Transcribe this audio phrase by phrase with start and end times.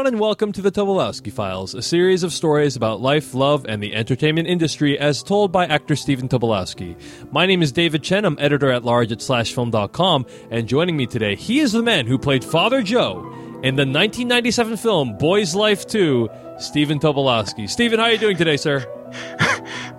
[0.00, 3.82] everyone, and welcome to the Tobolowsky Files, a series of stories about life, love, and
[3.82, 6.96] the entertainment industry as told by actor Stephen Tobolowsky.
[7.30, 8.24] My name is David Chen.
[8.24, 12.16] I'm editor at large at slashfilm.com, and joining me today, he is the man who
[12.16, 13.30] played Father Joe
[13.62, 17.68] in the 1997 film Boy's Life 2, Stephen Tobolowsky.
[17.68, 18.86] Stephen, how are you doing today, sir?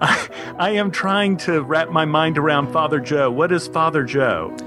[0.02, 3.29] I, I am trying to wrap my mind around Father Joe.
[3.29, 4.57] What is Father Joe?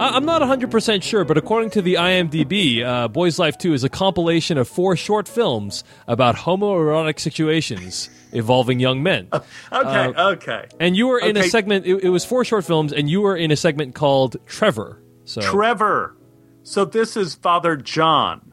[0.00, 3.84] I- I'm not 100% sure, but according to the IMDb, uh, Boy's Life 2 is
[3.84, 9.28] a compilation of four short films about homoerotic situations involving young men.
[9.72, 10.66] Okay, Uh, okay.
[10.80, 13.36] And you were in a segment, it, it was four short films, and you were
[13.36, 15.00] in a segment called Trevor.
[15.24, 16.16] So Trevor.
[16.64, 18.52] So this is Father John,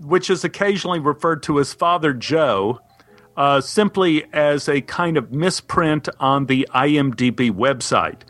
[0.00, 2.78] which is occasionally referred to as Father Joe,
[3.36, 8.20] uh, simply as a kind of misprint on the IMDb website.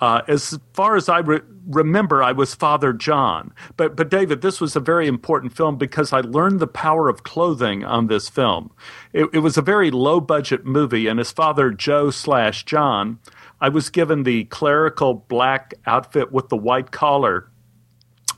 [0.00, 3.52] Uh, as far as I re- remember, I was Father John.
[3.76, 7.24] But, but David, this was a very important film because I learned the power of
[7.24, 8.70] clothing on this film.
[9.12, 13.18] It, it was a very low budget movie, and as Father Joe slash John,
[13.60, 17.50] I was given the clerical black outfit with the white collar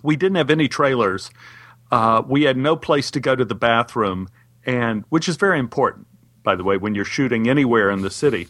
[0.02, 1.30] we didn't have any trailers.
[1.90, 4.28] Uh, we had no place to go to the bathroom,
[4.64, 6.06] and which is very important,
[6.42, 8.48] by the way, when you're shooting anywhere in the city.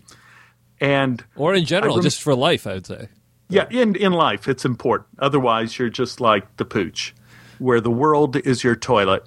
[0.81, 3.09] And or in general, rem- just for life, I would say.
[3.49, 5.09] yeah, in in life, it's important.
[5.19, 7.15] Otherwise, you're just like the pooch,
[7.59, 9.25] where the world is your toilet.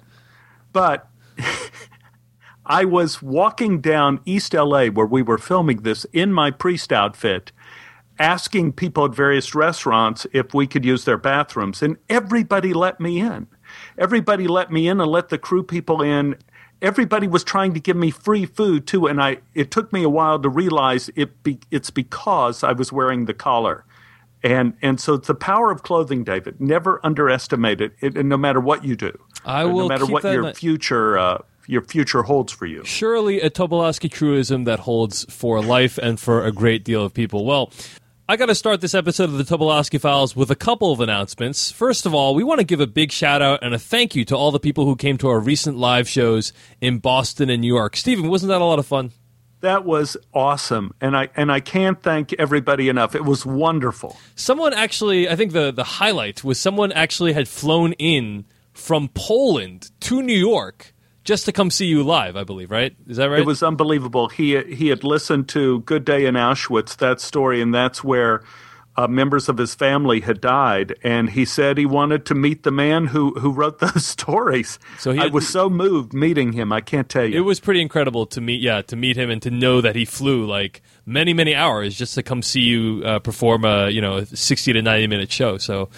[0.72, 1.08] But
[2.66, 7.52] I was walking down East LA where we were filming this in my priest outfit,
[8.18, 13.20] asking people at various restaurants if we could use their bathrooms, and everybody let me
[13.20, 13.46] in.
[13.98, 16.36] Everybody let me in and let the crew people in.
[16.82, 19.38] Everybody was trying to give me free food too, and I.
[19.54, 21.42] It took me a while to realize it.
[21.42, 23.84] Be, it's because I was wearing the collar,
[24.42, 26.60] and and so it's the power of clothing, David.
[26.60, 29.18] Never underestimate it, it and no matter what you do.
[29.44, 30.56] I will no matter what in your mind.
[30.56, 32.84] future uh, your future holds for you.
[32.84, 37.44] Surely a Tobolowsky truism that holds for life and for a great deal of people.
[37.44, 37.72] Well,
[38.26, 41.70] I got to start this episode of the Tobolowsky Files with a couple of announcements.
[41.70, 44.24] First of all, we want to give a big shout out and a thank you
[44.24, 47.68] to all the people who came to our recent live shows in Boston and New
[47.68, 47.96] York.
[47.98, 49.12] Stephen, wasn't that a lot of fun?
[49.60, 53.14] That was awesome, and I and I can't thank everybody enough.
[53.14, 54.16] It was wonderful.
[54.36, 59.90] Someone actually, I think the, the highlight was someone actually had flown in from Poland
[60.00, 60.93] to New York
[61.24, 62.94] just to come see you live, I believe, right?
[63.08, 63.40] Is that right?
[63.40, 64.28] It was unbelievable.
[64.28, 68.42] He he had listened to Good Day in Auschwitz, that story, and that's where
[68.96, 70.94] uh, members of his family had died.
[71.02, 74.78] And he said he wanted to meet the man who who wrote those stories.
[74.98, 76.72] So he I was so moved meeting him.
[76.72, 77.38] I can't tell you.
[77.38, 80.04] It was pretty incredible to meet, yeah, to meet him and to know that he
[80.04, 84.24] flew like many, many hours just to come see you uh, perform a you know
[84.24, 85.58] sixty to ninety minute show.
[85.58, 85.88] So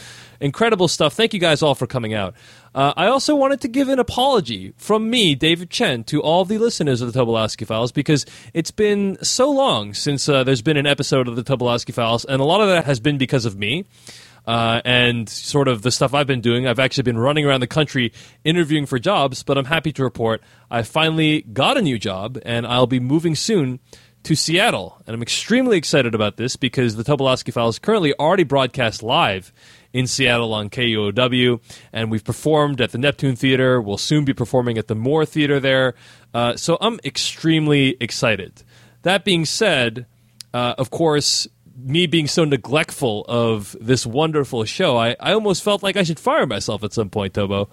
[0.41, 1.15] incredible stuff.
[1.15, 2.35] Thank you guys all for coming out.
[2.77, 6.59] Uh, I also wanted to give an apology from me, David Chen, to all the
[6.59, 10.87] listeners of the Tobolowsky Files because it's been so long since uh, there's been an
[10.87, 13.87] episode of the Tobolowsky Files, and a lot of that has been because of me
[14.47, 16.67] uh, and sort of the stuff I've been doing.
[16.67, 18.13] I've actually been running around the country
[18.45, 22.67] interviewing for jobs, but I'm happy to report I finally got a new job, and
[22.67, 23.81] I'll be moving soon
[24.25, 25.01] to Seattle.
[25.07, 29.51] And I'm extremely excited about this because the Tobolowsky Files currently already broadcast live
[29.97, 31.59] in Seattle on KUOW,
[31.91, 33.81] and we've performed at the Neptune Theater.
[33.81, 35.95] We'll soon be performing at the Moore Theater there.
[36.35, 38.63] Uh, so I'm extremely excited.
[39.03, 40.05] That being said,
[40.53, 45.83] uh, of course, me being so neglectful of this wonderful show, I, I almost felt
[45.83, 47.71] like I should fire myself at some point, Tobo.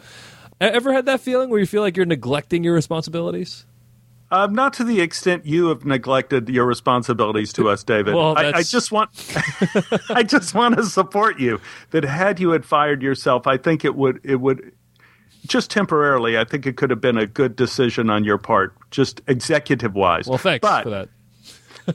[0.61, 3.65] Ever had that feeling where you feel like you're neglecting your responsibilities?
[4.33, 8.15] Uh, not to the extent you have neglected your responsibilities to us, David.
[8.15, 9.11] Well, I, I just want,
[10.09, 11.61] I just want to support you.
[11.91, 14.71] That had you had fired yourself, I think it would, it would,
[15.45, 16.35] just temporarily.
[16.35, 20.25] I think it could have been a good decision on your part, just executive wise.
[20.25, 21.09] Well, thanks but for that.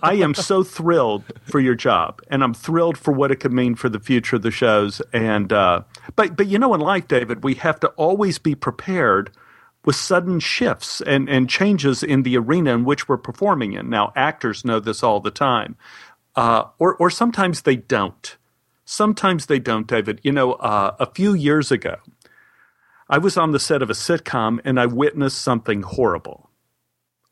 [0.00, 3.74] I am so thrilled for your job, and I'm thrilled for what it could mean
[3.74, 5.02] for the future of the shows.
[5.12, 5.82] And uh,
[6.14, 9.32] but but you know, in life, David, we have to always be prepared
[9.88, 13.88] with sudden shifts and and changes in the arena in which we're performing in.
[13.88, 15.76] Now, actors know this all the time,
[16.36, 18.36] uh, or or sometimes they don't.
[18.84, 20.20] Sometimes they don't, David.
[20.22, 21.96] You know, uh, a few years ago,
[23.08, 26.50] I was on the set of a sitcom and I witnessed something horrible.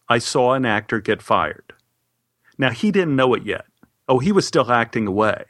[0.08, 1.75] I saw an actor get fired.
[2.56, 3.67] Now, he didn't know it yet.
[4.08, 5.44] Oh, he was still acting away.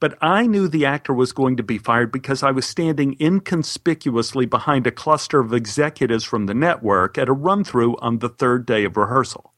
[0.00, 4.46] But I knew the actor was going to be fired because I was standing inconspicuously
[4.46, 8.64] behind a cluster of executives from the network at a run through on the third
[8.64, 9.52] day of rehearsal.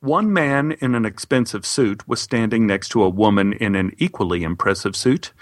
[0.00, 4.42] One man in an expensive suit was standing next to a woman in an equally
[4.42, 5.32] impressive suit.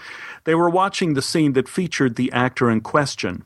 [0.43, 3.43] They were watching the scene that featured the actor in question.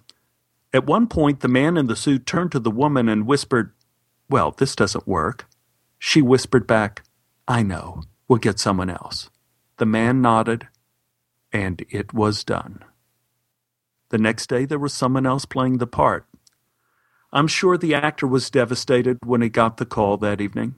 [0.73, 3.71] At one point, the man in the suit turned to the woman and whispered,
[4.29, 5.47] Well, this doesn't work.
[5.97, 7.03] She whispered back,
[7.47, 8.03] I know.
[8.27, 9.29] We'll get someone else.
[9.77, 10.67] The man nodded,
[11.51, 12.83] and it was done.
[14.09, 16.25] The next day, there was someone else playing the part.
[17.31, 20.75] I'm sure the actor was devastated when he got the call that evening,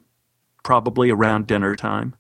[0.64, 2.16] probably around dinner time.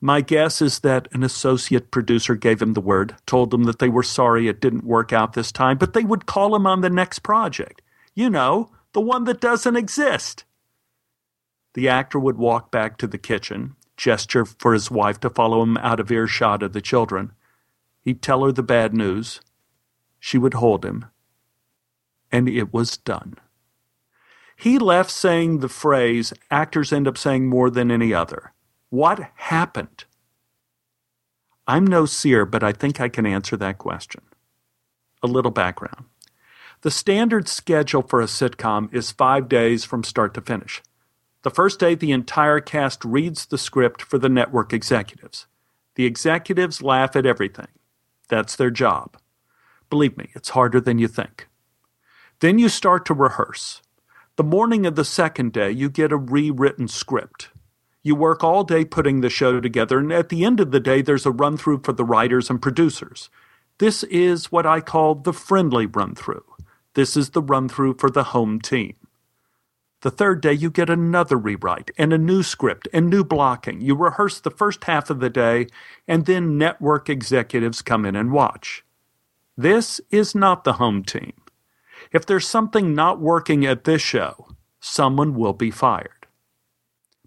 [0.00, 3.88] My guess is that an associate producer gave him the word, told him that they
[3.88, 6.90] were sorry it didn't work out this time, but they would call him on the
[6.90, 7.82] next project.
[8.14, 10.44] You know, the one that doesn't exist.
[11.74, 15.76] The actor would walk back to the kitchen, gesture for his wife to follow him
[15.78, 17.32] out of earshot of the children.
[18.08, 19.42] He'd tell her the bad news.
[20.18, 21.04] She would hold him.
[22.32, 23.34] And it was done.
[24.56, 28.54] He left saying the phrase actors end up saying more than any other.
[28.88, 30.06] What happened?
[31.66, 34.22] I'm no seer, but I think I can answer that question.
[35.22, 36.06] A little background.
[36.80, 40.80] The standard schedule for a sitcom is five days from start to finish.
[41.42, 45.46] The first day, the entire cast reads the script for the network executives.
[45.96, 47.68] The executives laugh at everything.
[48.28, 49.16] That's their job.
[49.90, 51.48] Believe me, it's harder than you think.
[52.40, 53.82] Then you start to rehearse.
[54.36, 57.48] The morning of the second day, you get a rewritten script.
[58.02, 61.02] You work all day putting the show together, and at the end of the day,
[61.02, 63.28] there's a run through for the writers and producers.
[63.78, 66.44] This is what I call the friendly run through.
[66.94, 68.94] This is the run through for the home team.
[70.02, 73.80] The third day, you get another rewrite and a new script and new blocking.
[73.80, 75.66] You rehearse the first half of the day,
[76.06, 78.84] and then network executives come in and watch.
[79.56, 81.32] This is not the home team.
[82.12, 84.46] If there's something not working at this show,
[84.78, 86.26] someone will be fired.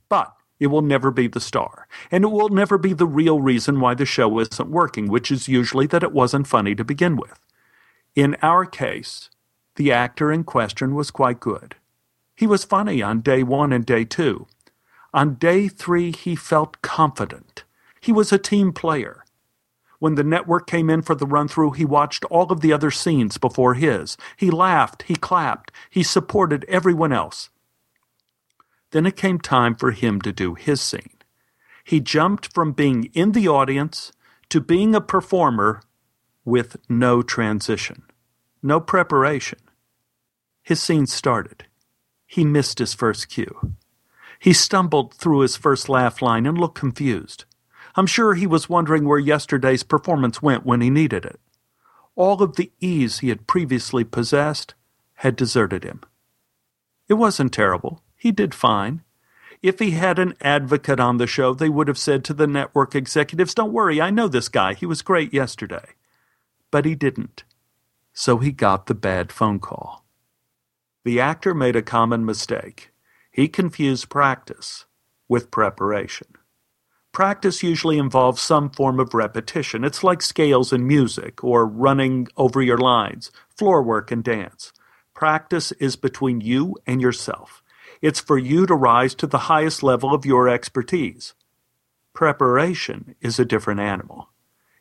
[0.08, 3.82] But it will never be the star, and it will never be the real reason
[3.82, 7.40] why the show isn't working, which is usually that it wasn't funny to begin with.
[8.16, 9.30] In our case,
[9.76, 11.76] the actor in question was quite good.
[12.42, 14.48] He was funny on day one and day two.
[15.14, 17.66] On day three, he felt confident.
[18.02, 19.24] He was a team player.
[20.00, 22.90] When the network came in for the run through, he watched all of the other
[22.90, 24.18] scenes before his.
[24.38, 27.52] He laughed, he clapped, he supported everyone else.
[28.90, 31.20] Then it came time for him to do his scene.
[31.84, 34.12] He jumped from being in the audience
[34.50, 35.84] to being a performer
[36.44, 38.02] with no transition,
[38.64, 39.60] no preparation.
[40.64, 41.66] His scene started.
[42.32, 43.74] He missed his first cue.
[44.40, 47.44] He stumbled through his first laugh line and looked confused.
[47.94, 51.42] I'm sure he was wondering where yesterday's performance went when he needed it.
[52.16, 54.76] All of the ease he had previously possessed
[55.16, 56.04] had deserted him.
[57.10, 58.02] It wasn't terrible.
[58.16, 59.02] He did fine.
[59.62, 62.96] If he had an advocate on the show, they would have said to the network
[62.96, 64.74] executives, Don't worry, I know this guy.
[64.74, 65.96] He was great yesterday.
[66.72, 67.44] But he didn't.
[68.14, 70.01] So he got the bad phone call.
[71.04, 72.92] The actor made a common mistake.
[73.32, 74.86] He confused practice
[75.28, 76.28] with preparation.
[77.12, 79.84] Practice usually involves some form of repetition.
[79.84, 84.72] It's like scales in music or running over your lines, floor work and dance.
[85.14, 87.64] Practice is between you and yourself.
[88.02, 91.34] It's for you to rise to the highest level of your expertise.
[92.14, 94.30] Preparation is a different animal.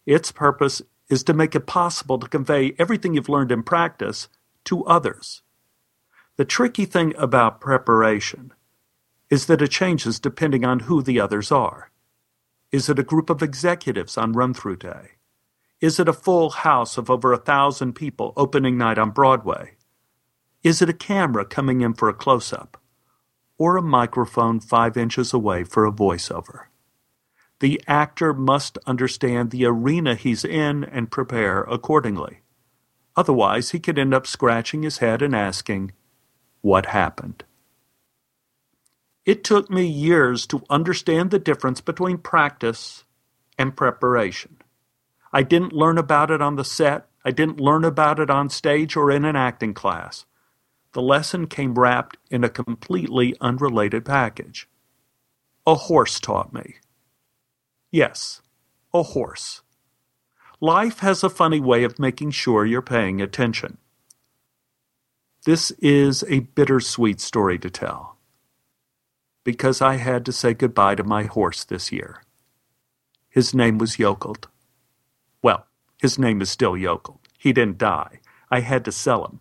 [0.07, 4.29] Its purpose is to make it possible to convey everything you've learned in practice
[4.65, 5.43] to others.
[6.41, 8.55] The tricky thing about preparation
[9.29, 11.91] is that it changes depending on who the others are.
[12.73, 15.19] Is it a group of executives on run through day?
[15.83, 19.73] Is it a full house of over a thousand people opening night on Broadway?
[20.63, 22.81] Is it a camera coming in for a close up?
[23.59, 26.69] Or a microphone five inches away for a voiceover?
[27.59, 32.41] The actor must understand the arena he's in and prepare accordingly.
[33.15, 35.93] Otherwise, he could end up scratching his head and asking,
[36.61, 37.45] what happened.
[39.27, 43.05] It took me years to understand the difference between practice
[43.59, 44.57] and preparation.
[45.33, 48.97] I didn't learn about it on the set, I didn't learn about it on stage
[48.97, 50.25] or in an acting class.
[50.93, 54.69] The lesson came wrapped in a completely unrelated package.
[55.67, 56.77] A horse taught me.
[57.93, 58.41] Yes,
[58.93, 59.63] a horse.
[60.61, 63.79] Life has a funny way of making sure you're paying attention.
[65.47, 68.19] This is a bittersweet story to tell
[69.43, 72.23] because I had to say goodbye to my horse this year.
[73.31, 74.45] His name was Jökull.
[75.43, 75.67] Well,
[75.99, 77.21] his name is still Jökull.
[77.39, 78.21] He didn't die.
[78.51, 79.41] I had to sell him.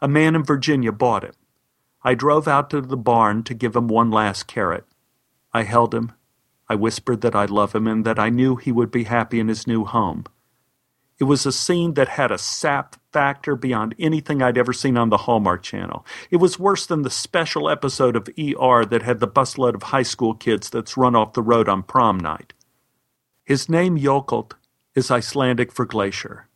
[0.00, 1.34] A man in Virginia bought him.
[2.04, 4.86] I drove out to the barn to give him one last carrot.
[5.52, 6.12] I held him.
[6.68, 9.48] I whispered that I love him and that I knew he would be happy in
[9.48, 10.26] his new home.
[11.18, 15.08] It was a scene that had a sap factor beyond anything I'd ever seen on
[15.08, 16.04] the Hallmark Channel.
[16.30, 20.02] It was worse than the special episode of ER that had the busload of high
[20.02, 22.52] school kids that's run off the road on prom night.
[23.44, 24.52] His name Jökull
[24.94, 26.48] is Icelandic for glacier.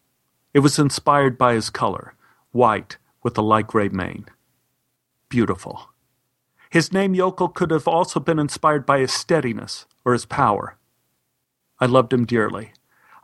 [0.53, 2.15] It was inspired by his color,
[2.53, 4.27] white with a light gray mane.
[5.29, 5.91] Beautiful.
[6.71, 10.77] His name Jökull could have also been inspired by his steadiness or his power.
[11.81, 12.73] I loved him dearly.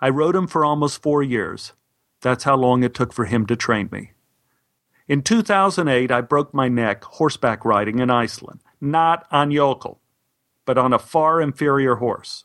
[0.00, 1.72] I rode him for almost four years.
[2.20, 4.12] That's how long it took for him to train me.
[5.08, 9.98] In 2008, I broke my neck horseback riding in Iceland, not on Jökull,
[10.64, 12.44] but on a far inferior horse.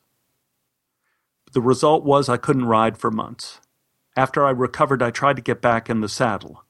[1.53, 3.61] The result was I couldn't ride for months.
[4.17, 6.63] After I recovered, I tried to get back in the saddle.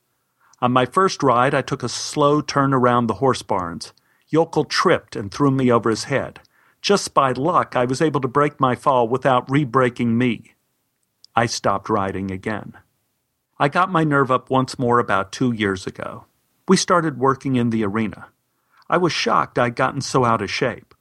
[0.61, 3.93] On my first ride, I took a slow turn around the horse barns.
[4.31, 6.39] Jökull tripped and threw me over his head.
[6.81, 10.55] Just by luck, I was able to break my fall without re breaking me.
[11.35, 12.73] I stopped riding again.
[13.57, 16.25] I got my nerve up once more about two years ago.
[16.67, 18.27] We started working in the arena.
[18.89, 20.93] I was shocked I'd gotten so out of shape.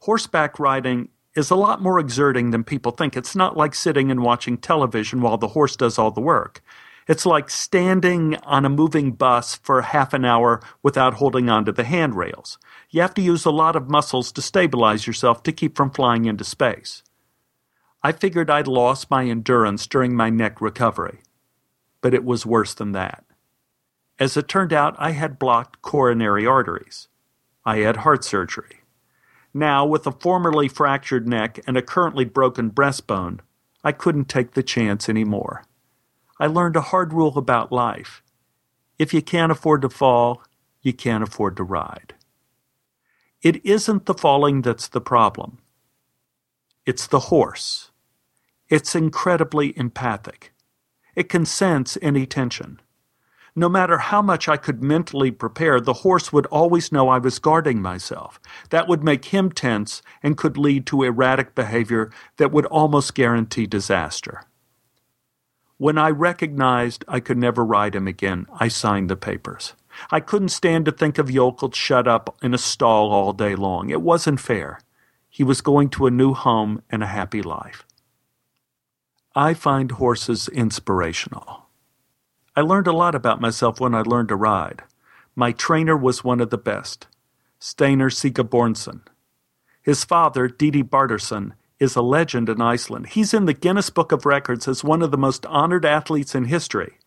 [0.00, 3.14] Horseback riding is a lot more exerting than people think.
[3.14, 6.62] It's not like sitting and watching television while the horse does all the work.
[7.06, 11.84] It's like standing on a moving bus for half an hour without holding onto the
[11.84, 12.58] handrails.
[12.88, 16.24] You have to use a lot of muscles to stabilize yourself to keep from flying
[16.24, 17.02] into space.
[18.02, 21.20] I figured I'd lost my endurance during my neck recovery.
[22.00, 23.24] But it was worse than that.
[24.18, 27.08] As it turned out, I had blocked coronary arteries.
[27.64, 28.80] I had heart surgery.
[29.54, 33.40] Now, with a formerly fractured neck and a currently broken breastbone,
[33.82, 35.64] I couldn't take the chance anymore.
[36.40, 38.22] I learned a hard rule about life.
[38.98, 40.42] If you can't afford to fall,
[40.82, 42.14] you can't afford to ride.
[43.42, 45.58] It isn't the falling that's the problem.
[46.84, 47.90] It's the horse.
[48.68, 50.52] It's incredibly empathic.
[51.18, 52.80] It can sense any tension.
[53.56, 57.40] No matter how much I could mentally prepare, the horse would always know I was
[57.40, 58.38] guarding myself.
[58.70, 63.66] That would make him tense and could lead to erratic behavior that would almost guarantee
[63.66, 64.44] disaster.
[65.76, 69.74] When I recognized I could never ride him again, I signed the papers.
[70.12, 73.90] I couldn't stand to think of Jökull shut up in a stall all day long.
[73.90, 74.78] It wasn't fair.
[75.28, 77.84] He was going to a new home and a happy life.
[79.34, 81.66] I find horses inspirational.
[82.56, 84.82] I learned a lot about myself when I learned to ride.
[85.36, 87.06] My trainer was one of the best,
[87.60, 89.02] Steinar Sigurbjörnsson.
[89.82, 93.08] His father, Didi Bardarsson, is a legend in Iceland.
[93.08, 96.46] He's in the Guinness Book of Records as one of the most honored athletes in
[96.46, 96.98] history.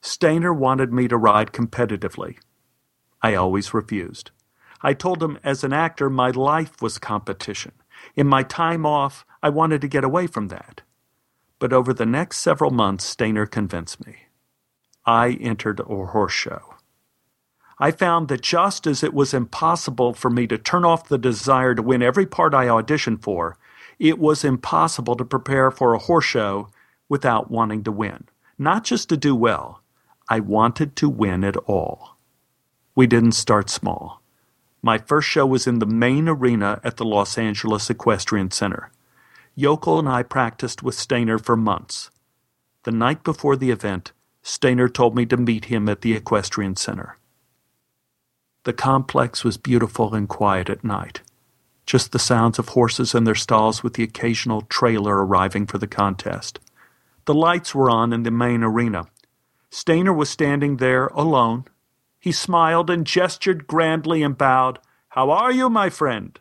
[0.00, 2.38] Steinar wanted me to ride competitively.
[3.22, 4.32] I always refused.
[4.80, 7.72] I told him as an actor my life was competition.
[8.16, 10.82] In my time off, I wanted to get away from that.
[11.62, 14.24] But over the next several months, Steinar convinced me.
[15.06, 16.74] I entered a horse show.
[17.78, 21.76] I found that just as it was impossible for me to turn off the desire
[21.76, 23.58] to win every part I auditioned for,
[24.00, 26.68] it was impossible to prepare for a horse show
[27.08, 28.24] without wanting to win.
[28.58, 29.82] Not just to do well,
[30.28, 32.16] I wanted to win it all.
[32.96, 34.20] We didn't start small.
[34.82, 38.90] My first show was in the main arena at the Los Angeles Equestrian Center.
[39.56, 42.10] Jökull and I practiced with Steinar for months.
[42.84, 47.16] The night before the event, Steinar told me to meet him at the Equestrian Center.
[48.64, 51.20] The complex was beautiful and quiet at night.
[51.84, 55.86] Just the sounds of horses in their stalls with the occasional trailer arriving for the
[55.86, 56.60] contest.
[57.26, 59.06] The lights were on in the main arena.
[59.70, 61.64] Steinar was standing there alone,
[62.22, 64.78] he smiled and gestured grandly and bowed.
[65.08, 66.38] How are you, my friend?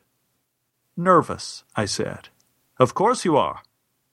[0.96, 2.30] Nervous, I said.
[2.81, 3.61] Of course you are.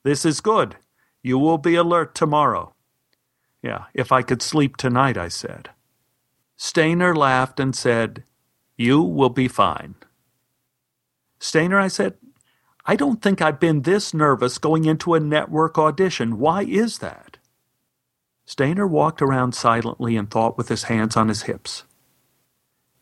[0.03, 0.75] This is good.
[1.23, 2.75] You will be alert tomorrow.
[3.63, 5.71] Yeah, if I could sleep tonight, I said.
[6.55, 8.25] Steinar laughed and said,
[8.77, 9.95] You will be fine.
[11.39, 12.13] Steinar, I said,
[12.85, 16.37] I don't think I've been this nervous going into a network audition.
[16.37, 17.39] Why is that?
[18.45, 21.85] Steinar walked around silently and thought with his hands on his hips.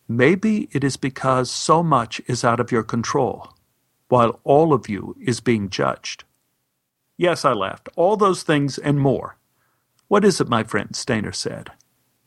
[0.08, 3.54] Maybe it is because so much is out of your control,
[4.08, 6.24] while all of you is being judged.
[7.18, 7.90] Yes, I laughed.
[7.96, 9.38] All those things and more.
[10.08, 10.96] What is it, my friend?
[10.96, 11.72] Steinar said.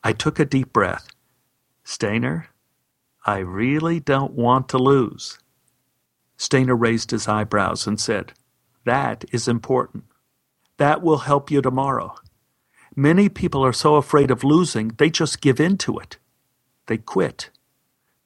[0.03, 1.09] I took a deep breath.
[1.85, 2.49] Steinar,
[3.25, 5.39] I really don't want to lose.
[6.37, 8.33] Steinar raised his eyebrows and said,
[8.85, 10.05] That is important.
[10.79, 12.15] That will help you tomorrow.
[12.97, 16.19] Many people are so afraid of losing, they just give in to it.
[16.87, 17.51] They quit.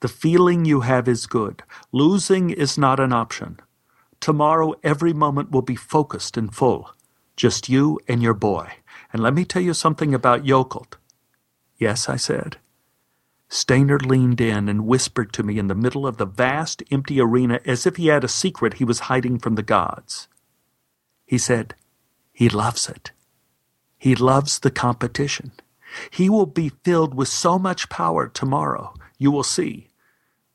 [0.04, 1.62] The feeling you have is good.
[1.90, 3.58] Losing is not an option.
[4.20, 6.90] Tomorrow, every moment will be focused and full.
[7.38, 8.70] Just you and your boy.
[9.14, 10.92] And let me tell you something about Jökull.
[11.78, 12.58] Yes, I said.
[13.48, 17.60] Steinar leaned in and whispered to me in the middle of the vast, empty arena
[17.64, 20.28] as if he had a secret he was hiding from the gods.
[21.24, 21.74] He said,
[22.30, 23.12] He loves it.
[23.96, 25.52] He loves the competition.
[26.10, 28.92] He will be filled with so much power tomorrow.
[29.16, 29.88] You will see.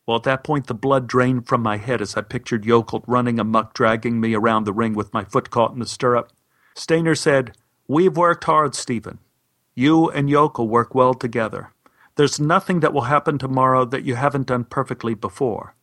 [0.10, 3.40] Well, at that point, the blood drained from my head as I pictured Jökull running
[3.40, 6.32] amuck, dragging me around the ring with my foot caught in the stirrup.
[6.76, 7.56] Steinar said,
[7.88, 9.20] We've worked hard, Stephen.
[9.76, 11.74] You and Jökull work well together.
[12.16, 15.76] There's nothing that will happen tomorrow that you haven't done perfectly before.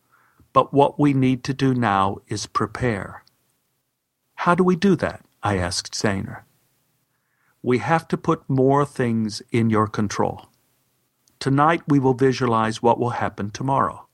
[0.51, 3.23] But what we need to do now is prepare.
[4.35, 5.23] How do we do that?
[5.41, 6.43] I asked Steinar.
[7.63, 10.47] We have to put more things in your control.
[11.39, 14.06] Tonight we will visualize what will happen tomorrow.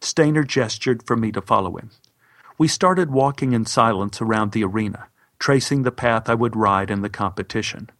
[0.00, 1.90] Steinar gestured for me to follow him.
[2.56, 7.02] We started walking in silence around the arena, tracing the path I would ride in
[7.02, 7.90] the competition.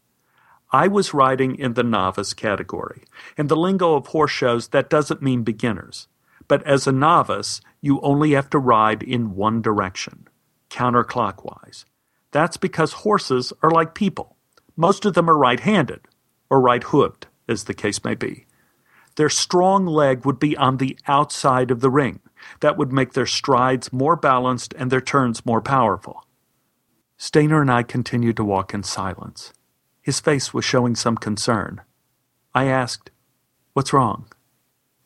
[0.71, 3.03] I was riding in the novice category.
[3.37, 6.07] In the lingo of horse shows, that doesn't mean beginners.
[6.47, 10.27] But as a novice, you only have to ride in one direction,
[10.69, 11.85] counterclockwise.
[12.31, 14.35] That's because horses are like people.
[14.75, 16.01] Most of them are right handed,
[16.49, 18.45] or right hooved, as the case may be.
[19.19, 22.21] Their strong leg would be on the outside of the ring.
[22.61, 26.25] That would make their strides more balanced and their turns more powerful.
[27.17, 29.51] Steinar and I continued to walk in silence.
[30.01, 31.81] His face was showing some concern.
[32.55, 33.11] I asked,
[33.73, 34.27] What's wrong?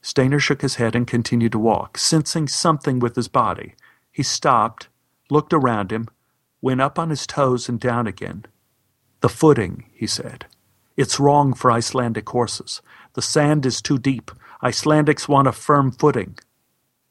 [0.04, 3.74] Steinar shook his head and continued to walk, sensing something with his body.
[4.12, 4.90] He stopped,
[5.32, 6.08] looked around him,
[6.62, 8.46] went up on his toes and down again.
[9.22, 10.46] The footing, he said.
[10.96, 12.84] It's wrong for Icelandic horses.
[13.14, 14.32] The sand is too deep.
[14.62, 16.38] Icelandics want a firm footing.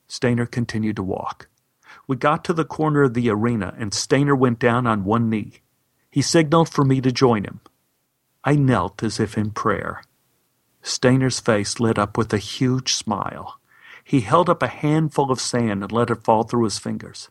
[0.09, 1.49] Steinar continued to walk.
[2.07, 5.61] We got to the corner of the arena, and Steinar went down on one knee.
[6.11, 7.61] He signaled for me to join him.
[8.45, 10.03] I knelt as if in prayer.
[10.83, 13.61] Steinar's face lit up with a huge smile.
[14.05, 17.31] He held up a handful of sand and let it fall through his fingers.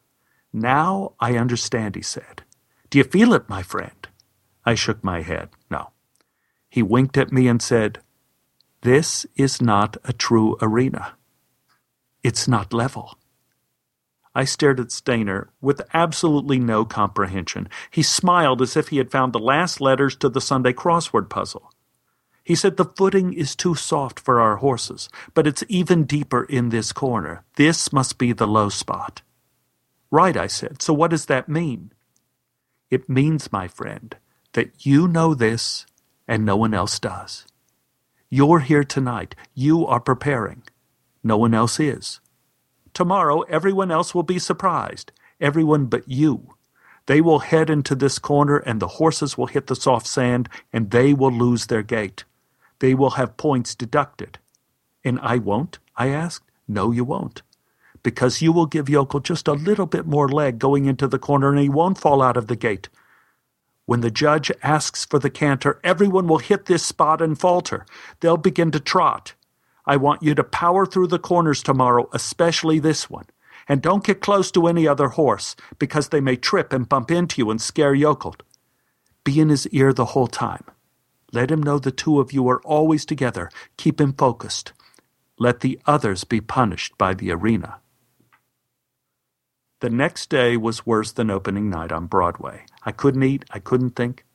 [0.54, 2.43] Now I understand, he said.
[2.89, 4.08] Do you feel it, my friend?
[4.65, 5.50] I shook my head.
[5.69, 5.91] No.
[6.69, 8.00] He winked at me and said,
[8.82, 11.13] This is not a true arena.
[12.24, 13.17] It's not level.
[14.34, 17.67] I stared at Steinar with absolutely no comprehension.
[17.91, 21.72] He smiled as if he had found the last letters to the Sunday crossword puzzle.
[22.44, 26.70] He said, The footing is too soft for our horses, but it's even deeper in
[26.70, 27.44] this corner.
[27.56, 29.22] This must be the low spot.
[30.10, 30.82] Right, I said.
[30.82, 31.91] So what does that mean?
[32.89, 34.15] It means, my friend,
[34.54, 35.86] that you know this
[36.28, 37.46] and no one else does.
[38.34, 39.36] You're here tonight.
[39.54, 40.63] You are preparing.
[41.22, 42.22] No one else is.
[42.94, 45.12] Tomorrow, everyone else will be surprised.
[45.41, 46.56] Everyone but you.
[47.08, 50.91] They will head into this corner, and the horses will hit the soft sand, and
[50.91, 52.24] they will lose their gait.
[52.80, 54.39] They will have points deducted.
[55.04, 55.80] And I won't?
[55.98, 56.50] I asked.
[56.70, 57.41] No, you won't.
[58.02, 61.50] Because you will give Jökull just a little bit more leg going into the corner,
[61.50, 62.88] and he won't fall out of the gate.
[63.86, 67.86] When the judge asks for the canter, everyone will hit this spot and falter.
[68.20, 69.34] They'll begin to trot.
[69.86, 73.26] I want you to power through the corners tomorrow, especially this one.
[73.67, 77.41] And don't get close to any other horse, because they may trip and bump into
[77.41, 78.39] you and scare Jökull.
[79.24, 80.63] Be in his ear the whole time.
[81.34, 83.50] Let him know the two of you are always together.
[83.78, 84.74] Keep him focused.
[85.38, 87.81] Let the others be punished by the arena.
[89.82, 92.65] The next day was worse than opening night on Broadway.
[92.84, 94.26] I couldn't eat, I couldn't think.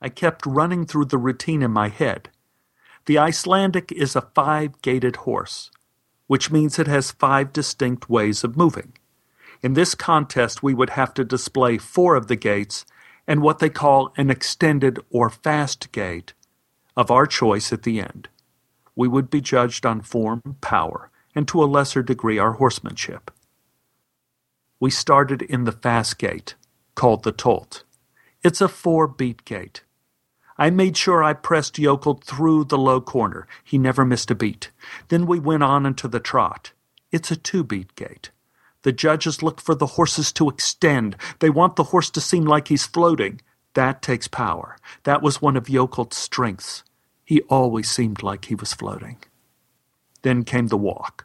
[0.00, 2.30] I kept running through the routine in my head.
[3.06, 5.72] The Icelandic is a five gated horse,
[6.28, 8.92] which means it has five distinct ways of moving.
[9.60, 12.86] In this contest, we would have to display four of the gates
[13.26, 16.32] and what they call an extended or fast gate
[16.96, 18.28] of our choice at the end.
[18.94, 23.32] We would be judged on form, power, and to a lesser degree our horsemanship.
[24.82, 26.56] We started in the fast gate,
[26.96, 27.84] called the Tolt.
[28.42, 29.84] It's a four beat gate.
[30.58, 33.46] I made sure I pressed Jökull through the low corner.
[33.62, 34.72] He never missed a beat.
[35.06, 36.72] Then we went on into the trot.
[37.12, 38.30] It's a two beat gate.
[38.82, 41.14] The judges look for the horses to extend.
[41.38, 43.40] They want the horse to seem like he's floating.
[43.74, 44.76] That takes power.
[45.04, 46.82] That was one of Jökull's strengths.
[47.24, 49.18] He always seemed like he was floating.
[50.22, 51.21] Then came the walk.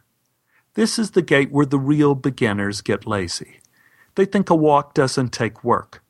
[0.78, 3.62] This is the gate where the real beginners get lazy.
[4.14, 6.04] They think a walk doesn't take work.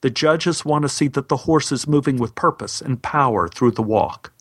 [0.00, 3.72] The judges want to see that the horse is moving with purpose and power through
[3.72, 4.32] the walk.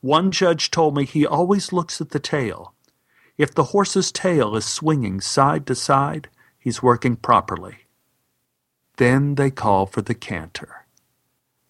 [0.00, 2.72] One judge told me he always looks at the tail.
[3.36, 7.80] If the horse's tail is swinging side to side, he's working properly.
[8.96, 10.86] Then they call for the canter.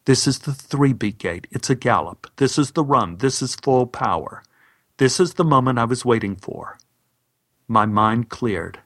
[0.05, 1.49] This is the three beat gate.
[1.51, 2.29] It's a gallop.
[2.37, 3.16] This is the run.
[3.16, 4.44] This is full power.
[4.99, 6.79] This is the moment I was waiting for.
[7.71, 8.81] My mind cleared.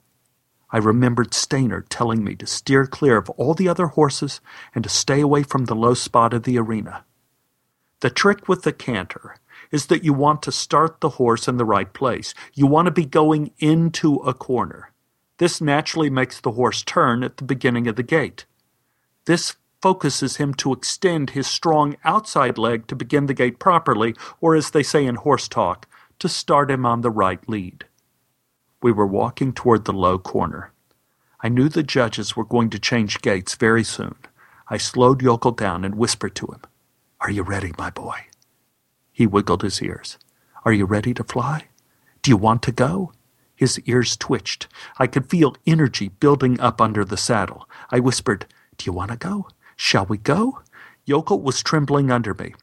[0.71, 4.41] I remembered Steinar telling me to steer clear of all the other horses
[4.75, 7.05] and to stay away from the low spot of the arena.
[8.01, 9.37] The trick with the canter
[9.71, 12.35] is that you want to start the horse in the right place.
[12.55, 14.91] You want to be going into a corner.
[15.39, 18.47] This naturally makes the horse turn at the beginning of the gait.
[19.27, 24.57] This focuses him to extend his strong outside leg to begin the gait properly, or
[24.57, 25.87] as they say in horse talk,
[26.19, 27.85] to start him on the right lead.
[28.83, 30.73] We were walking toward the low corner.
[31.41, 34.17] I knew the judges were going to change gates very soon.
[34.69, 36.63] I slowed Jökull down and whispered to him,
[37.21, 38.27] Are you ready, my boy?
[39.13, 40.19] He wiggled his ears.
[40.65, 41.69] Are you ready to fly?
[42.23, 43.13] Do you want to go?
[43.55, 44.67] His ears twitched.
[44.99, 47.69] I could feel energy building up under the saddle.
[47.91, 48.47] I whispered,
[48.79, 49.49] Do you want to go?
[49.77, 50.61] Shall we go?
[51.07, 52.55] Jökull was trembling under me.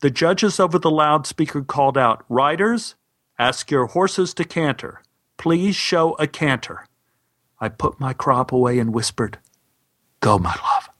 [0.00, 2.94] The judges over the loudspeaker called out, Riders,
[3.38, 5.02] ask your horses to canter.
[5.36, 6.86] Please show a canter.
[7.60, 9.38] I put my crop away and whispered,
[10.20, 10.90] Go, my love.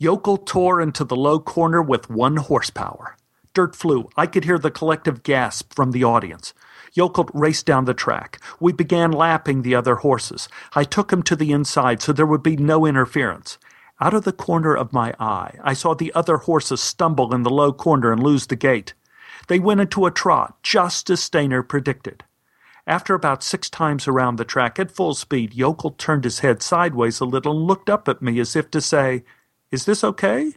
[0.00, 3.16] Jökull tore into the low corner with one horsepower.
[3.54, 4.08] Dirt flew.
[4.16, 6.54] I could hear the collective gasp from the audience.
[6.96, 8.40] Jökull raced down the track.
[8.58, 10.48] We began lapping the other horses.
[10.74, 13.58] I took him to the inside so there would be no interference.
[14.00, 17.50] Out of the corner of my eye, I saw the other horses stumble in the
[17.50, 18.94] low corner and lose the gait.
[19.46, 22.24] They went into a trot, just as Steinar predicted.
[22.86, 27.20] After about six times around the track at full speed, Jökull turned his head sideways
[27.20, 29.22] a little and looked up at me as if to say,
[29.70, 30.54] Is this okay?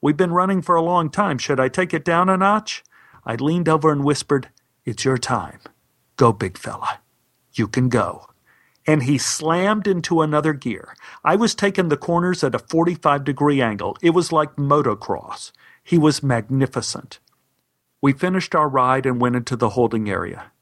[0.00, 1.36] We've been running for a long time.
[1.36, 2.82] Should I take it down a notch?
[3.26, 4.48] I leaned over and whispered,
[4.86, 5.60] It's your time.
[6.16, 7.00] Go, big fella.
[7.52, 8.30] You can go.
[8.86, 10.96] And he slammed into another gear.
[11.22, 13.94] I was taking the corners at a 45 degree angle.
[14.00, 15.52] It was like motocross.
[15.84, 17.18] He was magnificent.
[18.00, 20.52] We finished our ride and went into the holding area.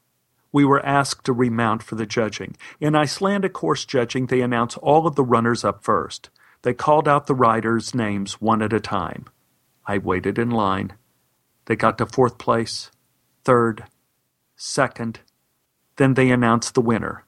[0.57, 2.57] We were asked to remount for the judging.
[2.79, 6.31] In Icelandic horse judging, they announce all of the runners up first.
[6.63, 9.27] They called out the riders' names one at a time.
[9.85, 10.93] I waited in line.
[11.65, 12.89] They got to fourth place,
[13.43, 13.83] third,
[14.55, 15.19] second.
[15.97, 17.23] Then they announced the winner.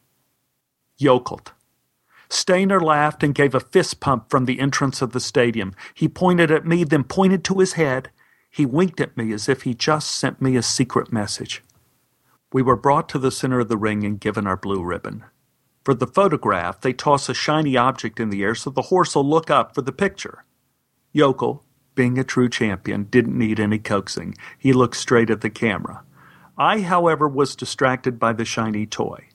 [0.99, 1.45] Jökull.
[2.31, 5.75] Steinar laughed and gave a fist pump from the entrance of the stadium.
[5.93, 8.09] He pointed at me, then pointed to his head.
[8.49, 11.61] He winked at me as if he just sent me a secret message.
[12.51, 15.23] We were brought to the center of the ring and given our blue ribbon.
[15.83, 19.29] For the photograph, they toss a shiny object in the air so the horse will
[19.29, 20.45] look up for the picture.
[21.13, 21.61] Jökull,
[21.95, 24.35] being a true champion, didn't need any coaxing.
[24.57, 26.03] He looked straight at the camera.
[26.57, 29.29] I, however, was distracted by the shiny toy.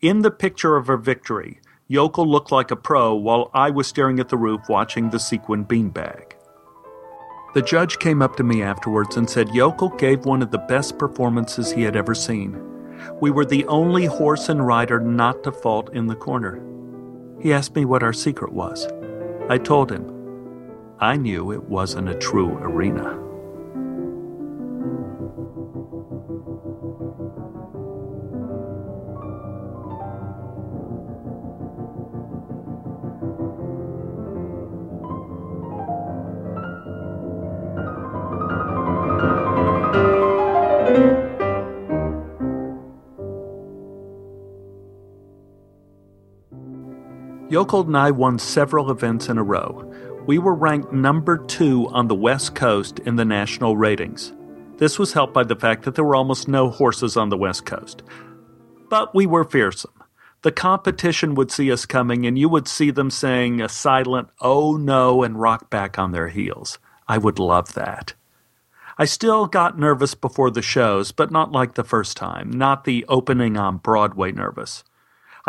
[0.00, 4.20] In the picture of her victory, Jökull looked like a pro while I was staring
[4.20, 6.27] at the roof watching the sequin beanbag.
[7.58, 10.96] The judge came up to me afterwards and said Jökull gave one of the best
[10.96, 12.56] performances he had ever seen.
[13.20, 16.62] We were the only horse and rider not to fault in the corner.
[17.40, 18.86] He asked me what our secret was.
[19.48, 20.08] I told him.
[21.00, 23.18] I knew it wasn't a true arena.
[47.58, 49.92] Jökull and I won several events in a row.
[50.26, 54.32] We were ranked number two on the West Coast in the national ratings.
[54.76, 57.66] This was helped by the fact that there were almost no horses on the West
[57.66, 58.04] Coast.
[58.88, 60.04] But we were fearsome.
[60.42, 64.76] The competition would see us coming, and you would see them saying a silent, oh
[64.76, 66.78] no, and rock back on their heels.
[67.08, 68.14] I would love that.
[68.96, 73.04] I still got nervous before the shows, but not like the first time, not the
[73.08, 74.84] opening on Broadway nervous.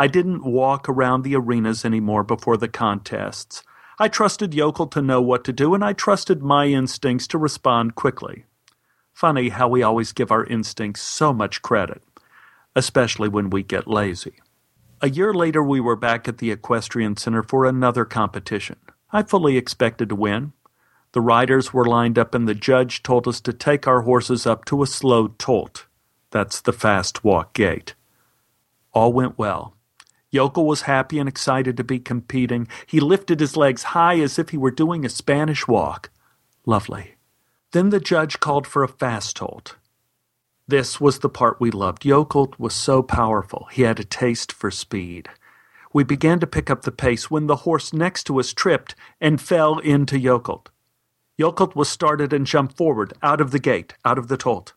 [0.00, 3.62] I didn't walk around the arenas anymore before the contests.
[3.98, 7.96] I trusted Jökull to know what to do, and I trusted my instincts to respond
[7.96, 8.46] quickly.
[9.12, 12.02] Funny how we always give our instincts so much credit,
[12.74, 14.40] especially when we get lazy.
[15.02, 18.76] A year later, we were back at the Equestrian Center for another competition.
[19.12, 20.54] I fully expected to win.
[21.12, 24.64] The riders were lined up, and the judge told us to take our horses up
[24.64, 25.84] to a slow tolt.
[26.30, 27.92] That's the fast walk gait.
[28.94, 29.74] All went well.
[30.32, 32.68] Jökull was happy and excited to be competing.
[32.86, 36.10] He lifted his legs high as if he were doing a Spanish walk.
[36.66, 37.16] Lovely.
[37.72, 39.76] Then the judge called for a fast tolt.
[40.68, 42.02] This was the part we loved.
[42.02, 43.66] Jökull was so powerful.
[43.72, 45.28] He had a taste for speed.
[45.92, 49.40] We began to pick up the pace when the horse next to us tripped and
[49.40, 50.66] fell into Jökull.
[51.40, 54.74] Jökull was started and jumped forward, out of the gate, out of the tolt.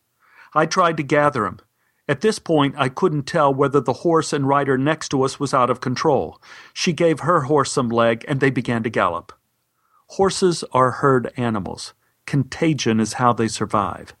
[0.54, 1.60] I tried to gather him.
[2.06, 5.54] At this point, I couldn't tell whether the horse and rider next to us was
[5.54, 6.40] out of control.
[6.74, 9.32] She gave her horse some leg, and they began to gallop.
[10.08, 11.94] Horses are herd animals.
[12.26, 14.14] Contagion is how they survive.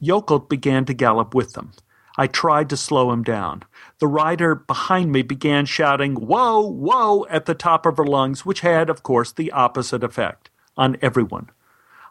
[0.00, 1.72] Jökull began to gallop with them.
[2.16, 3.64] I tried to slow him down.
[3.98, 8.60] The rider behind me began shouting, Whoa, whoa, at the top of her lungs, which
[8.60, 11.50] had, of course, the opposite effect on everyone.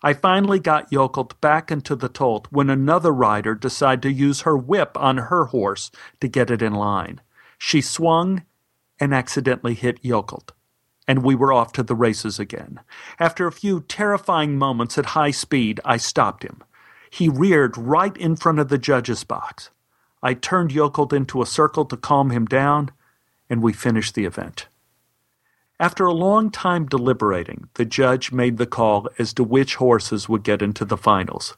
[0.05, 4.55] I finally got Jökull back into the tolt when another rider decided to use her
[4.55, 5.89] whip on her horse
[6.21, 7.21] to get it in line.
[7.57, 8.43] She swung
[8.99, 10.47] and accidentally hit Jökull,
[11.07, 12.81] and we were off to the races again.
[13.19, 16.63] After a few terrifying moments at high speed, I stopped him.
[17.09, 19.71] He reared right in front of the judge's box.
[20.21, 22.91] I turned Jökull into a circle to calm him down,
[23.49, 24.67] and we finished the event.
[25.79, 30.43] After a long time deliberating, the judge made the call as to which horses would
[30.43, 31.57] get into the finals.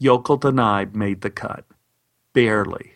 [0.00, 1.66] Jökull and made the cut.
[2.32, 2.94] Barely.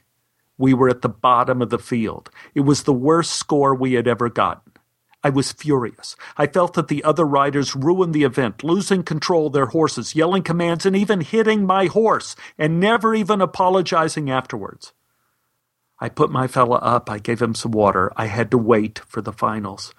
[0.56, 2.30] We were at the bottom of the field.
[2.54, 4.72] It was the worst score we had ever gotten.
[5.22, 6.16] I was furious.
[6.37, 10.42] I felt that the other riders ruined the event, losing control of their horses, yelling
[10.42, 14.92] commands, and even hitting my horse, and never even apologizing afterwards.
[16.00, 17.11] I put my fella up.
[17.11, 18.12] I gave him some water.
[18.16, 19.92] I had to wait for the finals.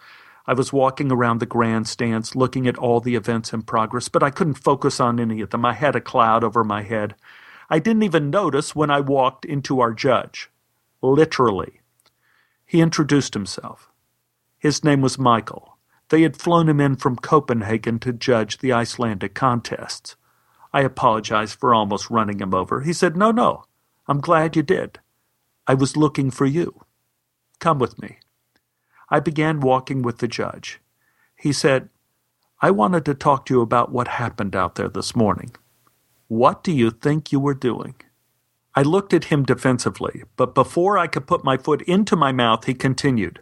[0.49, 4.31] I was walking around the grandstands looking at all the events in progress, but I
[4.31, 5.63] couldn't focus on any of them.
[5.63, 7.13] I had a cloud over my head.
[7.69, 10.49] I didn't even notice when I walked into our judge.
[11.03, 11.81] Literally.
[12.65, 13.91] He introduced himself.
[14.57, 15.77] His name was Michael.
[16.09, 20.15] They had flown him in from Copenhagen to judge the Icelandic contests.
[20.73, 22.81] I apologized for almost running him over.
[22.81, 23.65] He said, No, no,
[24.07, 24.97] I'm glad you did.
[25.67, 26.85] I was looking for you.
[27.59, 28.17] Come with me.
[29.09, 30.79] I began walking with the judge.
[31.35, 31.89] He said,
[32.61, 35.55] I wanted to talk to you about what happened out there this morning.
[36.27, 37.95] What do you think you were doing?
[38.75, 42.65] I looked at him defensively, but before I could put my foot into my mouth,
[42.65, 43.41] he continued,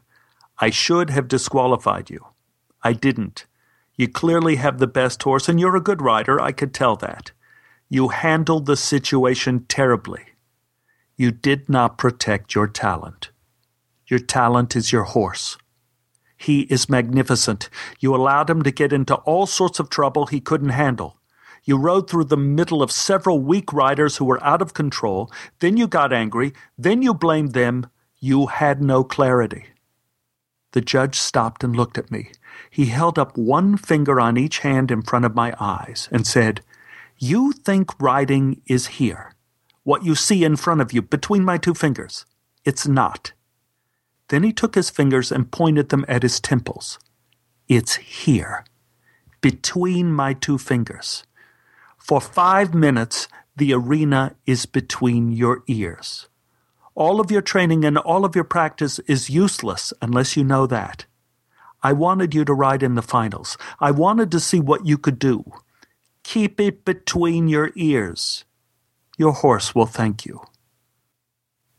[0.60, 2.26] I should have disqualified you.
[2.84, 3.46] I didn't.
[3.96, 7.32] You clearly have the best horse, and you're a good rider, I could tell that.
[7.90, 10.24] You handled the situation terribly.
[11.16, 13.32] You did not protect your talent.
[14.08, 15.58] Your talent is your horse.
[16.38, 17.70] He is magnificent.
[18.00, 21.18] You allowed him to get into all sorts of trouble he couldn't handle.
[21.64, 25.30] You rode through the middle of several weak riders who were out of control.
[25.60, 26.54] Then you got angry.
[26.78, 27.88] Then you blamed them.
[28.20, 29.66] You had no clarity.
[30.72, 32.32] The judge stopped and looked at me.
[32.70, 36.62] He held up one finger on each hand in front of my eyes and said,
[37.18, 39.34] You think riding is here.
[39.84, 42.26] What you see in front of you between my two fingers.
[42.64, 43.34] It's not.
[44.30, 47.00] Then he took his fingers and pointed them at his temples.
[47.68, 48.66] It's here,
[49.42, 51.24] between my two fingers.
[51.98, 56.28] For five minutes, the arena is between your ears.
[56.96, 61.06] All of your training and all of your practice is useless unless you know that.
[61.84, 63.58] I wanted you to ride in the finals.
[63.80, 65.44] I wanted to see what you could do.
[66.24, 68.46] Keep it between your ears.
[69.18, 70.42] Your horse will thank you.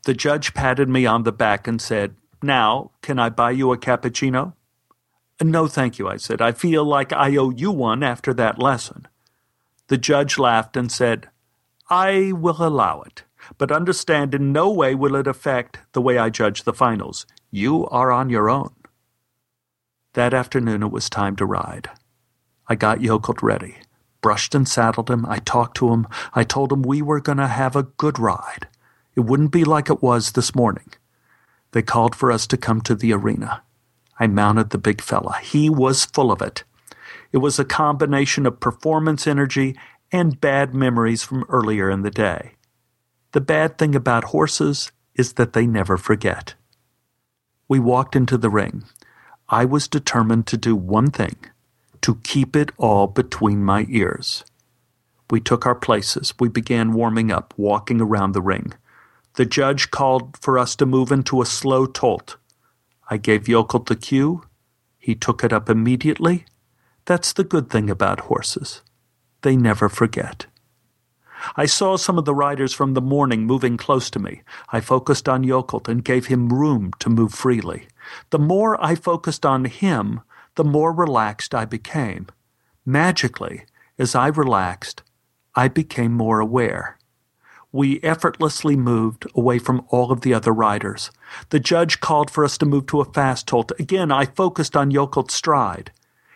[0.05, 3.77] The judge patted me on the back and said, now, can I buy you a
[3.77, 4.53] cappuccino?
[5.41, 6.41] No, thank you, I said.
[6.41, 9.07] I feel like I owe you one after that lesson.
[9.87, 11.29] The judge laughed and said,
[11.89, 13.23] I will allow it,
[13.57, 17.25] but understand in no way will it affect the way I judge the finals.
[17.51, 18.73] You are on your own.
[20.13, 21.89] That afternoon it was time to ride.
[22.67, 23.77] I got Jökull ready,
[24.21, 25.25] brushed and saddled him.
[25.25, 26.07] I talked to him.
[26.33, 28.67] I told him we were going to have a good ride.
[29.15, 30.91] It wouldn't be like it was this morning.
[31.71, 33.63] They called for us to come to the arena.
[34.19, 35.37] I mounted the big fella.
[35.41, 36.63] He was full of it.
[37.31, 39.77] It was a combination of performance energy
[40.11, 42.53] and bad memories from earlier in the day.
[43.31, 46.55] The bad thing about horses is that they never forget.
[47.67, 48.83] We walked into the ring.
[49.47, 51.35] I was determined to do one thing
[52.01, 54.43] to keep it all between my ears.
[55.29, 56.33] We took our places.
[56.39, 58.73] We began warming up, walking around the ring.
[59.35, 62.37] The judge called for us to move into a slow tolt.
[63.09, 64.43] I gave Jökull the cue.
[64.97, 66.45] He took it up immediately.
[67.05, 68.81] That's the good thing about horses.
[69.41, 70.45] They never forget.
[71.55, 74.41] I saw some of the riders from the morning moving close to me.
[74.69, 77.87] I focused on Jökull and gave him room to move freely.
[78.29, 80.21] The more I focused on him,
[80.55, 82.27] the more relaxed I became.
[82.85, 83.65] Magically,
[83.97, 85.03] as I relaxed,
[85.55, 86.98] I became more aware.
[87.71, 91.11] We effortlessly moved away from all of the other riders.
[91.49, 93.71] The judge called for us to move to a fast halt.
[93.77, 95.91] Again, I focused on Jökull's stride.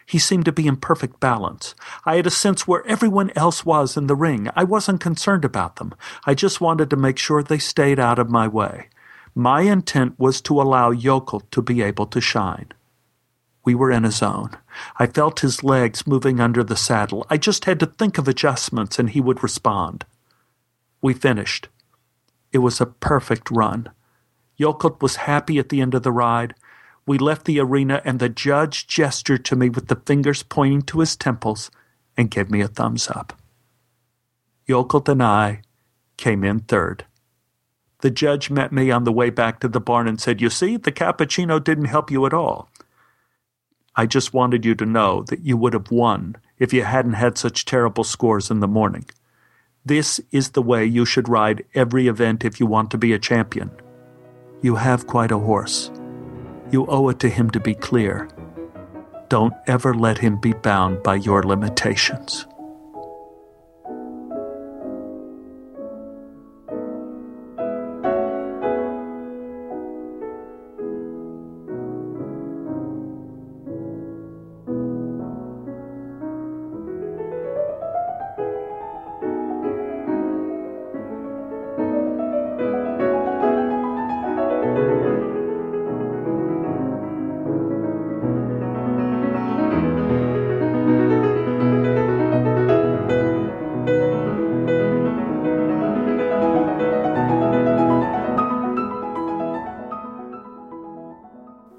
[0.05, 1.73] He seemed to be in perfect balance.
[2.05, 4.49] I had a sense where everyone else was in the ring.
[4.55, 5.95] I wasn't concerned about them.
[6.25, 8.89] I just wanted to make sure they stayed out of my way.
[9.33, 12.67] My intent was to allow Jökull to be able to shine.
[13.65, 14.51] We were in a zone.
[14.97, 17.25] I felt his legs moving under the saddle.
[17.29, 20.05] I just had to think of adjustments and he would respond.
[21.03, 21.67] We finished.
[22.53, 23.89] It was a perfect run.
[24.57, 26.55] Jökull was happy at the end of the ride.
[27.05, 31.01] We left the arena and the judge gestured to me with the fingers pointing to
[31.01, 31.69] his temples
[32.15, 33.37] and gave me a thumbs up.
[34.69, 35.63] Jökull and I
[36.15, 37.05] came in third.
[37.99, 40.77] The judge met me on the way back to the barn and said, You see,
[40.77, 42.69] the cappuccino didn't help you at all.
[43.93, 47.37] I just wanted you to know that you would have won if you hadn't had
[47.37, 49.05] such terrible scores in the morning.
[49.85, 53.19] This is the way you should ride every event if you want to be a
[53.19, 53.69] champion.
[54.61, 55.91] You have quite a horse.
[56.71, 58.29] You owe it to him to be clear.
[59.27, 62.47] Don't ever let him be bound by your limitations.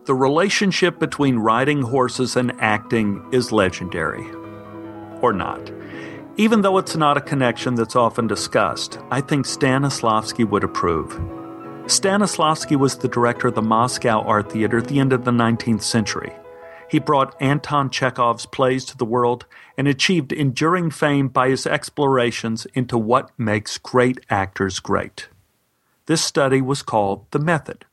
[0.07, 4.31] The relationship between riding horses and acting is legendary.
[5.23, 5.73] Or not.
[6.37, 11.13] Even though it's not a connection that's often discussed, I think Stanislavski would approve.
[11.87, 15.83] Stanislavski was the director of the Moscow Art Theater at the end of the 19th
[15.83, 16.35] century.
[16.91, 19.47] He brought Anton Chekhov's plays to the world
[19.79, 25.29] and achieved enduring fame by his explorations into what makes great actors great.
[26.05, 27.87] This study was called The Method.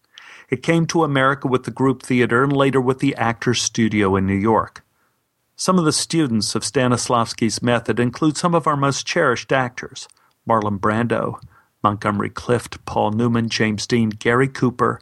[0.52, 4.28] It came to America with the Group Theater and later with the Actors Studio in
[4.28, 4.84] New York.
[5.56, 10.10] Some of the students of Stanislavski's method include some of our most cherished actors
[10.46, 11.40] Marlon Brando,
[11.82, 15.00] Montgomery Clift, Paul Newman, James Dean, Gary Cooper,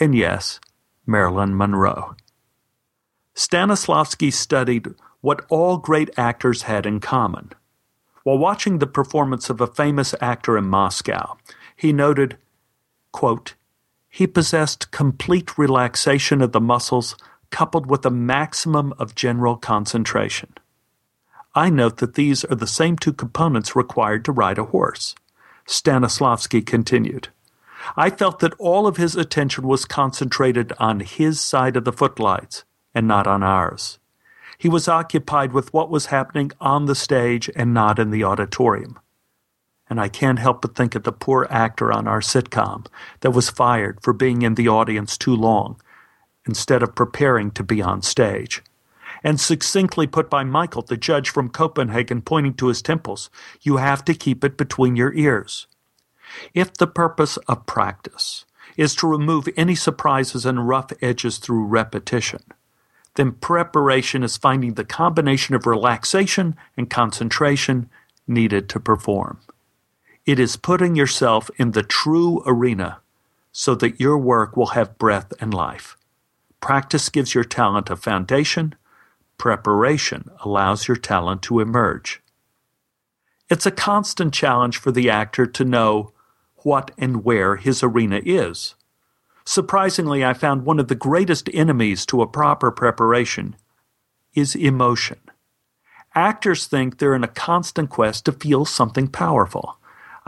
[0.00, 0.58] and yes,
[1.04, 2.16] Marilyn Monroe.
[3.34, 4.88] Stanislavski studied
[5.20, 7.52] what all great actors had in common.
[8.22, 11.36] While watching the performance of a famous actor in Moscow,
[11.76, 12.38] he noted,
[13.12, 13.54] quote,
[14.18, 17.14] he possessed complete relaxation of the muscles
[17.50, 20.52] coupled with a maximum of general concentration.
[21.54, 25.14] I note that these are the same two components required to ride a horse.
[25.68, 27.28] Stanislavski continued.
[27.96, 32.64] I felt that all of his attention was concentrated on his side of the footlights
[32.92, 34.00] and not on ours.
[34.58, 38.98] He was occupied with what was happening on the stage and not in the auditorium
[39.90, 42.86] and I can't help but think of the poor actor on our sitcom
[43.20, 45.80] that was fired for being in the audience too long
[46.46, 48.62] instead of preparing to be on stage.
[49.22, 53.30] And succinctly put by Michael, the judge from Copenhagen, pointing to his temples,
[53.62, 55.66] you have to keep it between your ears.
[56.54, 58.44] If the purpose of practice
[58.76, 62.42] is to remove any surprises and rough edges through repetition,
[63.16, 67.90] then preparation is finding the combination of relaxation and concentration
[68.28, 69.40] needed to perform.
[70.28, 73.00] It is putting yourself in the true arena
[73.50, 75.96] so that your work will have breath and life.
[76.60, 78.74] Practice gives your talent a foundation,
[79.38, 82.20] preparation allows your talent to emerge.
[83.48, 86.12] It's a constant challenge for the actor to know
[86.56, 88.74] what and where his arena is.
[89.46, 93.56] Surprisingly, I found one of the greatest enemies to a proper preparation
[94.34, 95.20] is emotion.
[96.14, 99.78] Actors think they're in a constant quest to feel something powerful.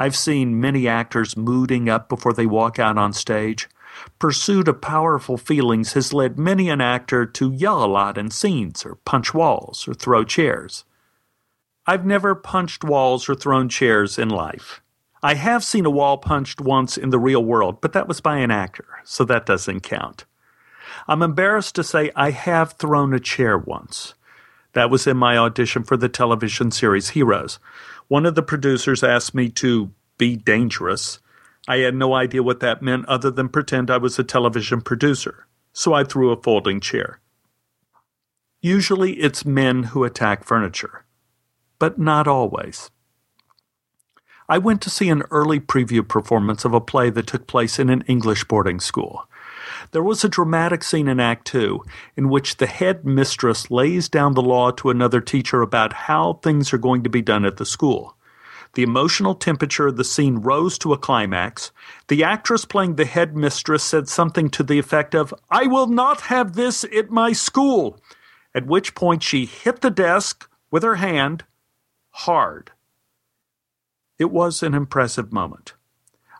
[0.01, 3.68] I've seen many actors mooding up before they walk out on stage.
[4.18, 8.86] Pursuit of powerful feelings has led many an actor to yell a lot in scenes,
[8.86, 10.86] or punch walls, or throw chairs.
[11.86, 14.80] I've never punched walls or thrown chairs in life.
[15.22, 18.38] I have seen a wall punched once in the real world, but that was by
[18.38, 20.24] an actor, so that doesn't count.
[21.09, 24.14] I'm embarrassed to say I have thrown a chair once.
[24.72, 27.59] That was in my audition for the television series Heroes.
[28.11, 31.20] One of the producers asked me to be dangerous.
[31.68, 35.46] I had no idea what that meant other than pretend I was a television producer,
[35.72, 37.20] so I threw a folding chair.
[38.61, 41.04] Usually it's men who attack furniture,
[41.78, 42.90] but not always.
[44.48, 47.88] I went to see an early preview performance of a play that took place in
[47.90, 49.30] an English boarding school.
[49.93, 51.84] There was a dramatic scene in Act Two
[52.16, 56.72] in which the head mistress lays down the law to another teacher about how things
[56.72, 58.16] are going to be done at the school.
[58.74, 61.72] The emotional temperature of the scene rose to a climax.
[62.07, 66.20] The actress playing the head mistress said something to the effect of, I will not
[66.22, 67.99] have this at my school.
[68.55, 71.45] At which point she hit the desk with her hand
[72.11, 72.70] hard.
[74.20, 75.74] It was an impressive moment.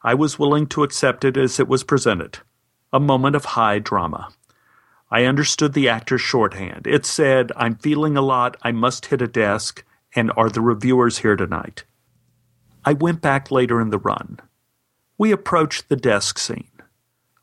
[0.05, 2.39] I was willing to accept it as it was presented
[2.93, 4.29] a moment of high drama.
[5.11, 6.87] I understood the actor's shorthand.
[6.87, 9.85] It said, I'm feeling a lot, I must hit a desk,
[10.15, 11.85] and are the reviewers here tonight?
[12.85, 14.39] I went back later in the run.
[15.19, 16.71] We approached the desk scene.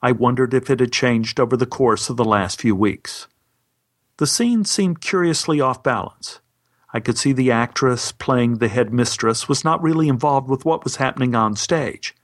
[0.02, 3.28] I wondered if it had changed over the course of the last few weeks.
[4.18, 6.39] The scene seemed curiously off balance.
[6.93, 10.84] I could see the actress playing the head mistress was not really involved with what
[10.84, 12.16] was happening on stage.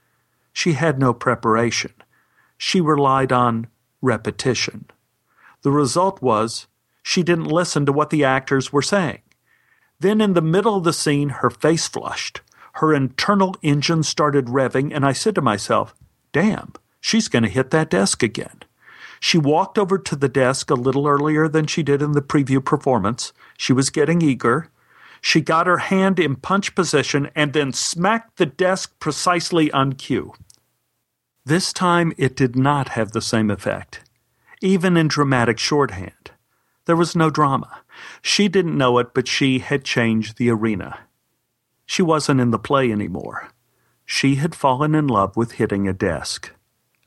[0.52, 1.92] She had no preparation.
[2.56, 3.66] She relied on
[4.00, 4.86] repetition.
[5.62, 6.66] The result was
[7.02, 9.20] she didn't listen to what the actors were saying.
[10.00, 12.40] Then, in the middle of the scene, her face flushed.
[12.74, 15.94] Her internal engine started revving, and I said to myself,
[16.32, 18.62] Damn, she's going to hit that desk again.
[19.20, 22.62] She walked over to the desk a little earlier than she did in the preview
[22.62, 23.32] performance.
[23.56, 24.68] She was getting eager.
[25.20, 30.34] She got her hand in punch position and then smacked the desk precisely on cue.
[31.46, 34.00] This time it did not have the same effect,
[34.62, 36.30] even in dramatic shorthand.
[36.86, 37.82] There was no drama.
[38.22, 41.00] She didn't know it, but she had changed the arena.
[41.84, 43.50] She wasn't in the play anymore.
[44.06, 46.50] She had fallen in love with hitting a desk,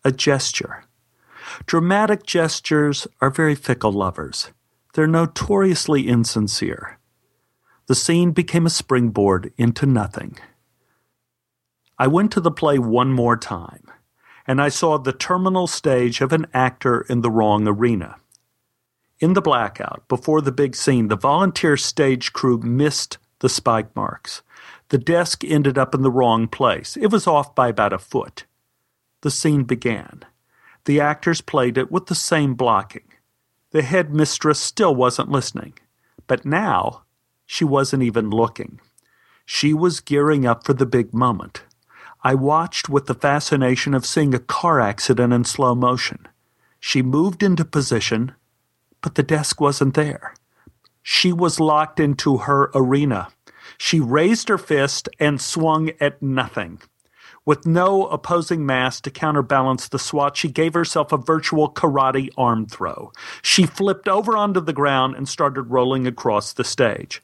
[0.03, 0.83] a gesture.
[1.65, 4.51] Dramatic gestures are very fickle lovers.
[4.93, 6.99] They're notoriously insincere.
[7.88, 10.38] The scene became a springboard into nothing.
[11.97, 13.89] I went to the play one more time,
[14.47, 18.15] and I saw the terminal stage of an actor in the wrong arena.
[19.19, 24.41] In the blackout, before the big scene, the volunteer stage crew missed the spike marks.
[24.89, 26.95] The desk ended up in the wrong place.
[26.95, 28.45] It was off by about a foot.
[29.21, 30.23] The scene began.
[30.85, 33.03] The actors played it with the same blocking.
[33.71, 35.73] The head mistress still wasn't listening.
[36.27, 37.03] But now,
[37.45, 38.79] she wasn't even looking.
[39.45, 41.63] She was gearing up for the big moment.
[42.24, 46.28] I watched with the fascination of seeing a car accident in slow motion.
[46.80, 48.34] She moved into position,
[49.01, 50.34] but the desk wasn't there.
[51.03, 53.30] She was locked into her arena.
[53.78, 56.82] She raised her fist and swung at nothing.
[57.45, 62.65] With no opposing mass to counterbalance the swat, she gave herself a virtual karate arm
[62.65, 63.13] throw.
[63.41, 67.24] She flipped over onto the ground and started rolling across the stage.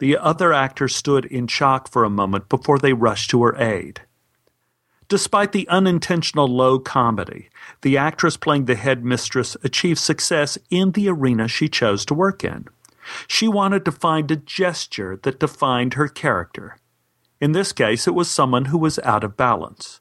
[0.00, 4.02] The other actors stood in shock for a moment before they rushed to her aid.
[5.08, 7.48] Despite the unintentional low comedy,
[7.80, 12.44] the actress playing the head mistress achieved success in the arena she chose to work
[12.44, 12.66] in.
[13.26, 16.76] She wanted to find a gesture that defined her character.
[17.40, 20.00] In this case, it was someone who was out of balance.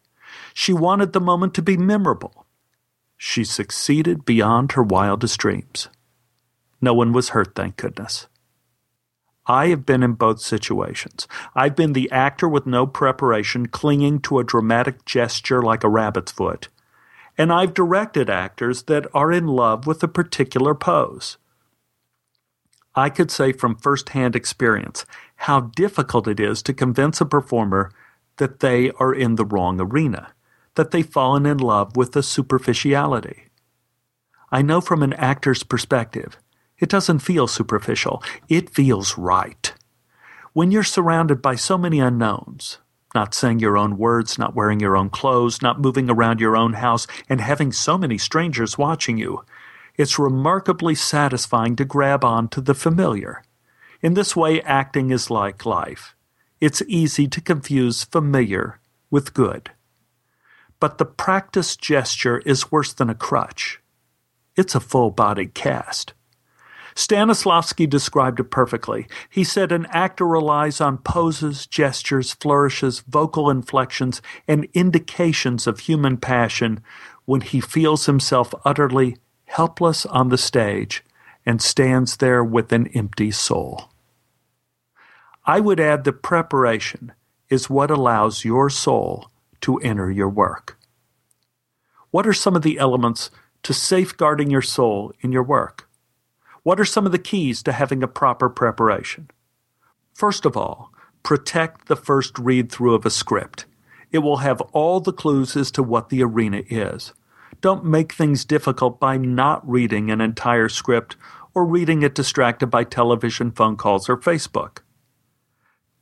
[0.54, 2.46] She wanted the moment to be memorable.
[3.16, 5.88] She succeeded beyond her wildest dreams.
[6.82, 8.28] No one was hurt, thank goodness.
[9.48, 11.28] I have been in both situations.
[11.56, 16.34] I've been the actor with no preparation clinging to a dramatic gesture like a rabbit's
[16.34, 16.68] foot.
[17.38, 21.38] And I've directed actors that are in love with a particular pose.
[22.94, 27.92] I could say from firsthand experience how difficult it is to convince a performer
[28.38, 30.34] that they are in the wrong arena,
[30.76, 33.46] that they've fallen in love with a superficiality.
[34.52, 36.38] I know from an actor's perspective,
[36.80, 39.74] it doesn't feel superficial, it feels right.
[40.54, 42.80] When you're surrounded by so many unknowns,
[43.14, 46.74] not saying your own words, not wearing your own clothes, not moving around your own
[46.74, 49.44] house, and having so many strangers watching you,
[49.96, 53.44] it's remarkably satisfying to grab on to the familiar.
[54.02, 56.16] In this way, acting is like life.
[56.60, 59.72] It's easy to confuse familiar with good.
[60.80, 63.80] But the practice gesture is worse than a crutch.
[64.56, 66.14] It's a full bodied cast.
[66.98, 69.08] Stanislavski described it perfectly.
[69.30, 76.18] He said an actor relies on poses, gestures, flourishes, vocal inflections, and indications of human
[76.18, 76.82] passion
[77.26, 81.04] when he feels himself utterly helpless on the stage
[81.46, 83.92] and stands there with an empty soul.
[85.46, 87.14] I would add that preparation
[87.48, 89.30] is what allows your soul
[89.62, 90.80] to enter your work.
[92.10, 93.30] What are some of the elements
[93.62, 95.87] to safeguarding your soul in your work?
[96.68, 99.32] What are some of the keys to having a proper preparation?
[100.14, 100.92] First of all,
[101.24, 103.66] Protect the first read through of a script.
[104.12, 107.14] It will have all the clues as to what the arena is.
[107.62, 111.16] Don't make things difficult by not reading an entire script
[111.54, 114.80] or reading it distracted by television, phone calls, or Facebook.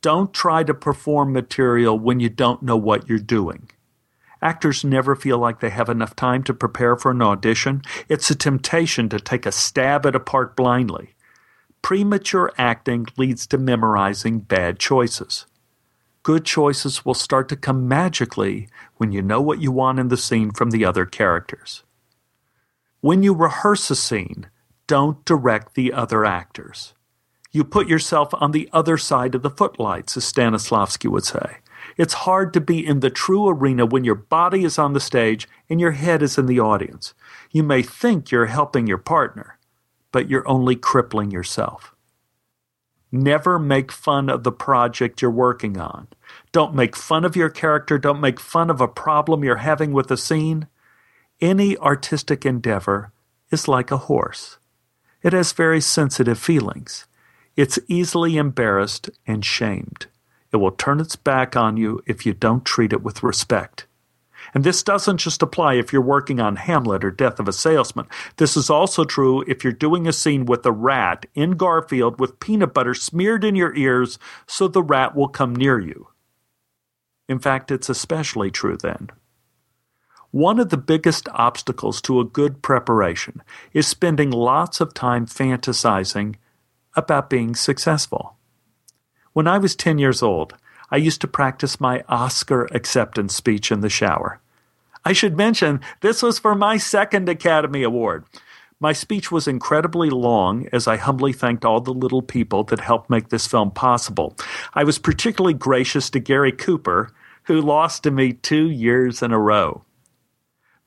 [0.01, 3.69] Don't try to perform material when you don't know what you're doing.
[4.41, 7.81] Actors never feel like they have enough time to prepare for an audition.
[8.09, 11.15] It's a temptation to take a stab at a part blindly.
[11.81, 15.45] Premature acting leads to memorizing bad choices.
[16.23, 18.67] Good choices will start to come magically
[18.97, 21.83] when you know what you want in the scene from the other characters.
[23.01, 24.49] When you rehearse a scene,
[24.87, 26.95] don't direct the other actors.
[27.51, 31.57] You put yourself on the other side of the footlights, as Stanislavski would say.
[31.97, 35.47] It's hard to be in the true arena when your body is on the stage
[35.69, 37.13] and your head is in the audience.
[37.51, 39.57] You may think you're helping your partner,
[40.11, 41.95] but you're only crippling yourself.
[43.11, 46.07] Never make fun of the project you're working on.
[46.51, 47.97] Don't make fun of your character.
[47.97, 50.67] Don't make fun of a problem you're having with a scene.
[51.39, 53.13] Any artistic endeavor
[53.51, 54.57] is like a horse.
[55.23, 57.05] It has very sensitive feelings.
[57.55, 60.07] It's easily embarrassed and shamed.
[60.55, 63.87] It will turn its back on you if you don't treat it with respect.
[64.53, 68.07] And this doesn't just apply if you're working on Hamlet or Death of a Salesman.
[68.37, 72.39] This is also true if you're doing a scene with a rat in Garfield with
[72.39, 76.07] peanut butter smeared in your ears so the rat will come near you.
[77.27, 79.09] In fact, it's especially true then.
[80.31, 83.43] One of the biggest obstacles to a good preparation
[83.73, 86.35] is spending lots of time fantasizing
[86.95, 88.37] about being successful.
[89.35, 90.53] When I was 10 years old,
[90.89, 94.39] I used to practice my Oscar acceptance speech in the shower.
[95.03, 98.23] I should mention this was for my second Academy Award.
[98.79, 103.09] My speech was incredibly long as I humbly thanked all the little people that helped
[103.09, 104.37] make this film possible.
[104.73, 107.11] I was particularly gracious to Gary Cooper,
[107.43, 109.83] who lost to me two years in a row.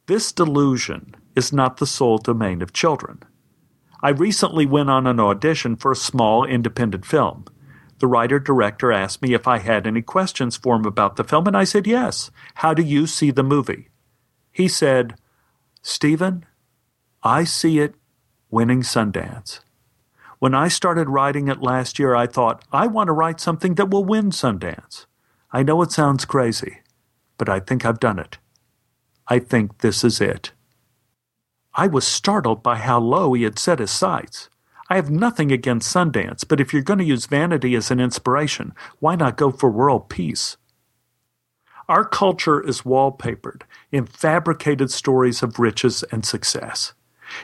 [0.07, 3.23] This delusion is not the sole domain of children.
[4.03, 7.45] I recently went on an audition for a small independent film.
[7.99, 11.47] The writer director asked me if I had any questions for him about the film,
[11.47, 12.31] and I said yes.
[12.57, 13.89] How do you see the movie?
[14.53, 15.15] He said,
[15.83, 16.45] Stephen,
[17.23, 17.95] I see it
[18.51, 19.61] winning Sundance.
[20.39, 23.91] When I started writing it last year, I thought, I want to write something that
[23.91, 25.07] will win Sundance.
[25.51, 26.79] I know it sounds crazy,
[27.37, 28.39] but I think I've done it.
[29.27, 30.53] I think this is it.
[31.75, 34.49] I was startled by how low he had set his sights.
[34.91, 38.73] I have nothing against Sundance, but if you're going to use vanity as an inspiration,
[39.01, 40.57] why not go for world peace?
[41.89, 43.63] Our culture is wallpapered
[43.93, 46.93] in fabricated stories of riches and success.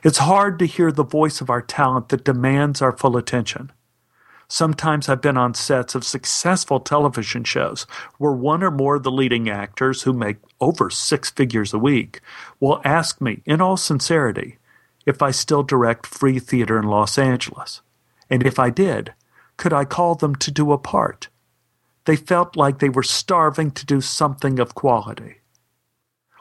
[0.03, 3.72] It's hard to hear the voice of our talent that demands our full attention.
[4.49, 7.86] Sometimes I've been on sets of successful television shows
[8.18, 12.20] where one or more of the leading actors who make over six figures a week
[12.61, 14.59] will ask me, in all sincerity,
[15.07, 17.82] if I still direct free theater in Los Angeles.
[18.30, 19.12] And if I did,
[19.57, 21.28] could I call them to do a part?
[22.07, 25.36] They felt like they were starving to do something of quality.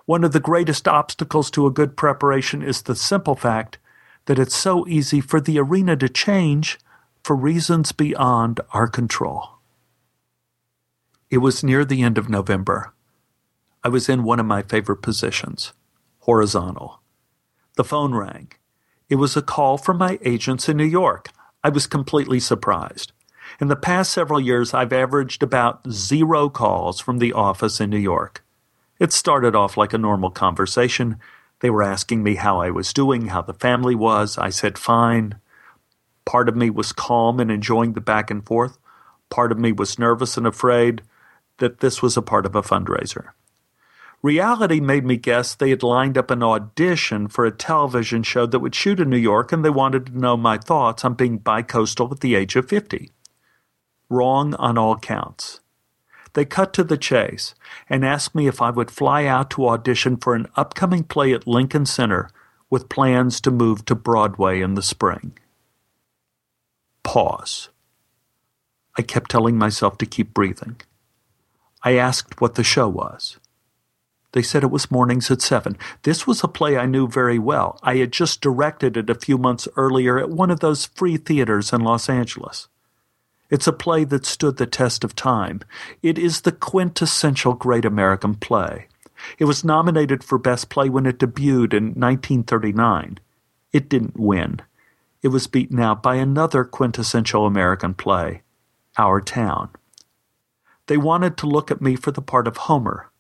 [0.05, 3.78] One of the greatest obstacles to a good preparation is the simple fact
[4.26, 6.80] that it's so easy for the arena to change
[7.24, 9.49] for reasons beyond our control.
[11.30, 12.93] It was near the end of November.
[13.84, 15.74] I was in one of my favorite positions,
[16.20, 17.01] horizontal.
[17.76, 18.51] The phone rang.
[19.09, 21.30] It was a call from my agents in New York.
[21.63, 23.11] I was completely surprised.
[23.59, 27.97] In the past several years, I've averaged about zero calls from the office in New
[27.97, 28.43] York.
[28.99, 31.17] It started off like a normal conversation.
[31.61, 34.38] They were asking me how I was doing, how the family was.
[34.38, 35.39] I said, fine.
[36.26, 38.78] Part of me was calm and enjoying the back and forth.
[39.30, 41.01] Part of me was nervous and afraid
[41.57, 43.30] that this was a part of a fundraiser.
[44.24, 48.59] Reality made me guess they had lined up an audition for a television show that
[48.59, 52.09] would shoot in New York and they wanted to know my thoughts on being bicoastal
[52.09, 53.11] at the age of 50.
[54.09, 55.59] Wrong on all counts.
[56.34, 57.53] They cut to the chase
[57.89, 61.45] and asked me if I would fly out to audition for an upcoming play at
[61.45, 62.30] Lincoln Center
[62.69, 65.38] with plans to move to Broadway in the spring.
[67.03, 67.69] Pause.
[68.97, 70.80] I kept telling myself to keep breathing.
[71.84, 73.38] I asked what the show was.
[74.34, 75.77] They said it was mornings at seven.
[76.01, 77.79] This was a play I knew very well.
[77.81, 81.71] I had just directed it a few months earlier at one of those free theaters
[81.71, 82.67] in Los Angeles.
[83.51, 85.61] It's a play that stood the test of time.
[86.01, 88.88] It is the quintessential great American play.
[89.38, 93.19] It was nominated for Best Play when it debuted in 1939.
[93.71, 94.61] It didn't win.
[95.21, 98.41] It was beaten out by another quintessential American play,
[98.97, 99.69] Our Town.
[100.88, 103.11] They wanted to look at me for the part of Homer.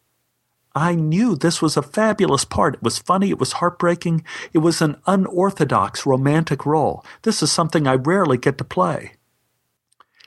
[0.75, 2.75] I knew this was a fabulous part.
[2.75, 7.05] It was funny, it was heartbreaking, it was an unorthodox romantic role.
[7.21, 9.13] This is something I rarely get to play.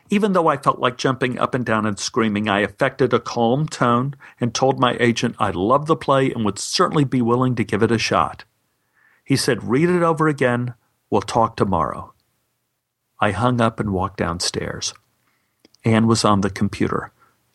[0.09, 3.67] Even though I felt like jumping up and down and screaming, I affected a calm
[3.67, 7.65] tone and told my agent I loved the play and would certainly be willing to
[7.65, 8.45] give it a shot.
[9.25, 10.75] He said, Read it over again.
[11.11, 12.15] We'll talk tomorrow.
[13.19, 14.95] I hung up and walked downstairs.
[15.85, 17.11] Anne was on the computer.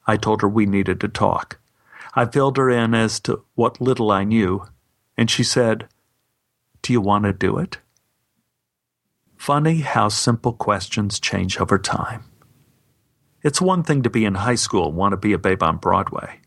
[0.06, 1.61] I told her we needed to talk.
[2.14, 4.66] I filled her in as to what little I knew,
[5.18, 5.88] and she said,
[6.82, 7.80] Do you want to do it?
[9.38, 12.26] Funny how simple questions change over time.
[13.44, 15.78] It's one thing to be in high school and want to be a babe on
[15.78, 16.42] Broadway.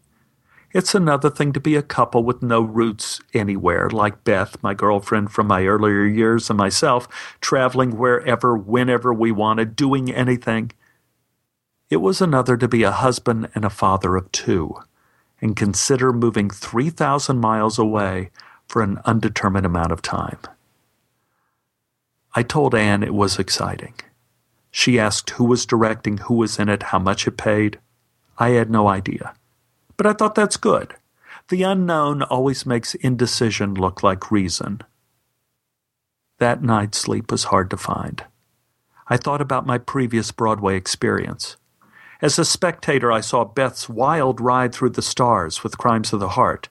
[0.73, 5.31] It's another thing to be a couple with no roots anywhere, like Beth, my girlfriend
[5.31, 7.09] from my earlier years, and myself,
[7.41, 10.73] traveling wherever, whenever we wanted, doing anything.
[11.91, 14.75] It was another to be a husband and a father of two,
[15.41, 18.31] and consider moving 3,000 miles away
[18.69, 20.39] for an undetermined amount of time.
[22.35, 23.95] I told Anne it was exciting.
[24.71, 27.79] She asked who was directing, who was in it, how much it paid.
[28.39, 29.35] I had no idea.
[29.97, 30.95] But I thought that's good.
[31.49, 34.81] The unknown always makes indecision look like reason.
[36.39, 38.25] That night's sleep was hard to find.
[39.07, 41.57] I thought about my previous Broadway experience.
[42.25, 46.31] As a spectator, I saw Beth's wild ride through the stars with Crimes of the
[46.31, 46.71] Heart.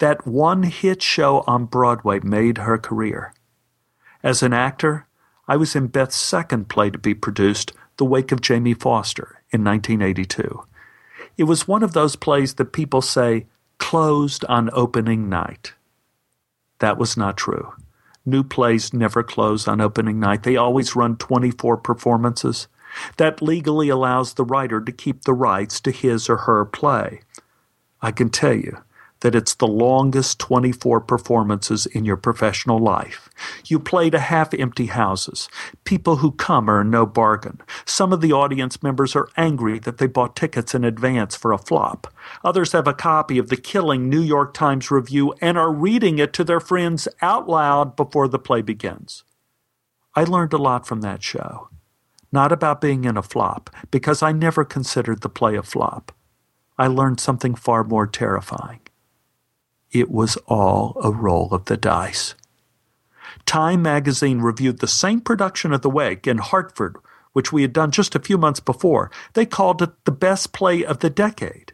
[0.00, 3.32] That one hit show on Broadway made her career.
[4.24, 5.06] As an actor,
[5.46, 9.62] I was in Beth's second play to be produced, The Wake of Jamie Foster, in
[9.62, 10.64] 1982.
[11.36, 13.46] It was one of those plays that people say
[13.78, 15.74] closed on opening night.
[16.80, 17.72] That was not true.
[18.26, 20.42] New plays never close on opening night.
[20.42, 22.66] They always run 24 performances.
[23.16, 27.20] That legally allows the writer to keep the rights to his or her play.
[28.00, 28.78] I can tell you,
[29.20, 33.28] that it's the longest 24 performances in your professional life.
[33.66, 35.48] You play to half empty houses.
[35.84, 37.60] People who come are no bargain.
[37.84, 41.58] Some of the audience members are angry that they bought tickets in advance for a
[41.58, 42.12] flop.
[42.44, 46.32] Others have a copy of the killing New York Times review and are reading it
[46.34, 49.24] to their friends out loud before the play begins.
[50.14, 51.68] I learned a lot from that show.
[52.30, 56.12] Not about being in a flop, because I never considered the play a flop.
[56.78, 58.80] I learned something far more terrifying
[59.90, 62.34] it was all a roll of the dice.
[63.46, 66.96] Time magazine reviewed the same production of The Wake in Hartford,
[67.32, 69.10] which we had done just a few months before.
[69.34, 71.72] They called it the best play of the decade.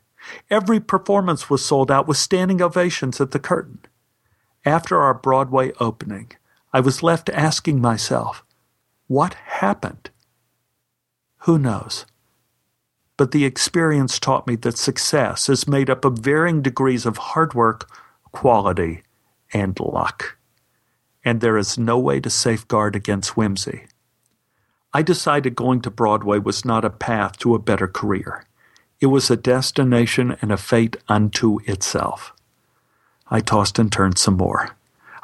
[0.50, 3.80] Every performance was sold out with standing ovations at the curtain.
[4.64, 6.32] After our Broadway opening,
[6.72, 8.44] I was left asking myself,
[9.06, 10.10] what happened?
[11.44, 12.06] Who knows?
[13.18, 17.52] But the experience taught me that success is made up of varying degrees of hard
[17.52, 17.86] work,
[18.32, 19.02] quality,
[19.52, 20.38] and luck.
[21.22, 23.84] And there is no way to safeguard against whimsy.
[24.94, 28.46] I decided going to Broadway was not a path to a better career.
[29.00, 32.32] It was a destination and a fate unto itself.
[33.28, 34.70] I tossed and turned some more.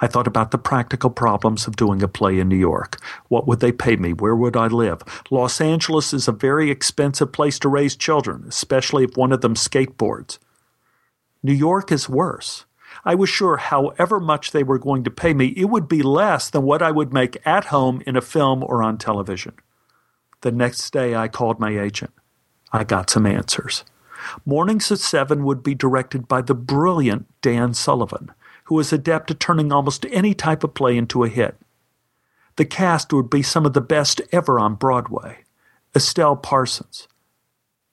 [0.01, 2.99] I thought about the practical problems of doing a play in New York.
[3.29, 4.13] What would they pay me?
[4.13, 5.03] Where would I live?
[5.31, 9.55] Los Angeles is a very expensive place to raise children, especially if one of them
[9.55, 10.39] skateboards.
[11.43, 12.65] New York is worse.
[13.05, 16.51] I was sure however much they were going to pay me, it would be less
[16.51, 19.55] than what I would make at home in a film or on television.
[20.43, 22.13] The next day, I called my agent.
[22.73, 23.85] I got some answers.
[24.45, 28.33] Mornings at 7 would be directed by the brilliant Dan Sullivan,
[28.71, 31.57] who is adept at turning almost any type of play into a hit.
[32.55, 35.39] The cast would be some of the best ever on Broadway
[35.97, 37.09] Estelle Parsons,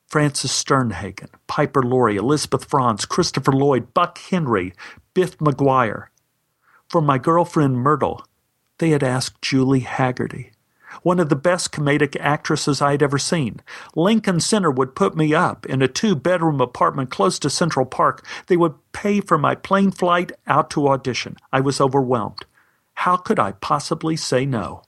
[0.05, 4.71] Frances Sternhagen, Piper Laurie, Elizabeth Franz, Christopher Lloyd, Buck Henry,
[5.15, 6.09] Biff McGuire.
[6.87, 8.23] For my girlfriend Myrtle,
[8.77, 10.51] they had asked Julie Hagerty,
[11.03, 13.61] one of the best comedic actresses I'd ever seen.
[13.95, 18.25] Lincoln Center would put me up in a two bedroom apartment close to Central Park.
[18.47, 21.37] They would pay for my plane flight out to audition.
[21.51, 22.45] I was overwhelmed.
[22.95, 24.83] How could I possibly say no?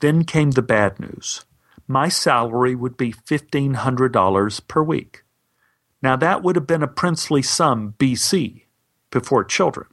[0.00, 1.44] Then came the bad news
[1.88, 5.24] my salary would be $1,500 per week.
[6.02, 8.64] Now, that would have been a princely sum BC,
[9.10, 9.88] before children.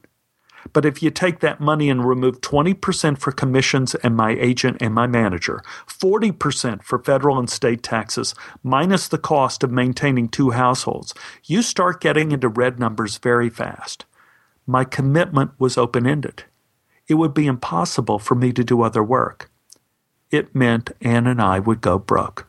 [0.76, 4.92] But if you take that money and remove 20% for commissions and my agent and
[4.92, 11.14] my manager, 40% for federal and state taxes, minus the cost of maintaining two households,
[11.44, 14.04] you start getting into red numbers very fast.
[14.66, 16.44] My commitment was open ended.
[17.08, 19.50] It would be impossible for me to do other work
[20.30, 22.46] it meant Anne and I would go broke.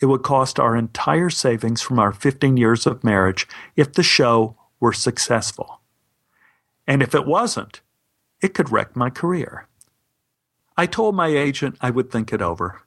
[0.00, 4.56] it would cost our entire savings from our 15 years of marriage if the show
[4.80, 5.82] were successful.
[6.86, 7.80] And if it wasn't,
[8.40, 9.68] it could wreck my career.
[10.76, 12.82] I told my agent I would think it over.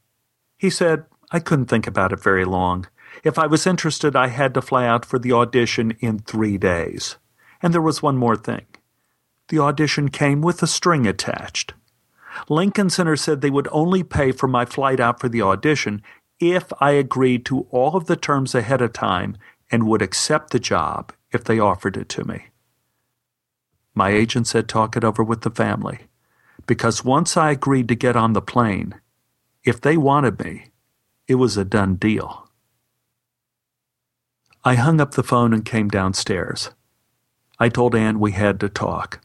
[0.58, 2.88] He said I couldn't think about it very long.
[3.24, 7.18] If I was interested, I had to fly out for the audition in three days.
[7.62, 8.66] And there was one more thing.
[9.50, 11.74] The audition came with a string attached.
[12.50, 16.04] Lincoln Center said they would only pay for my flight out for the audition
[16.40, 19.38] if I agreed to all of the terms ahead of time
[19.72, 22.48] and would accept the job if they offered it to me.
[23.98, 26.02] My agent said talk it over with the family,
[26.68, 28.94] because once I agreed to get on the plane,
[29.64, 30.66] if they wanted me,
[31.28, 32.48] it was a done deal.
[34.64, 36.70] I hung up the phone and came downstairs.
[37.58, 39.20] I told Anne we had to talk.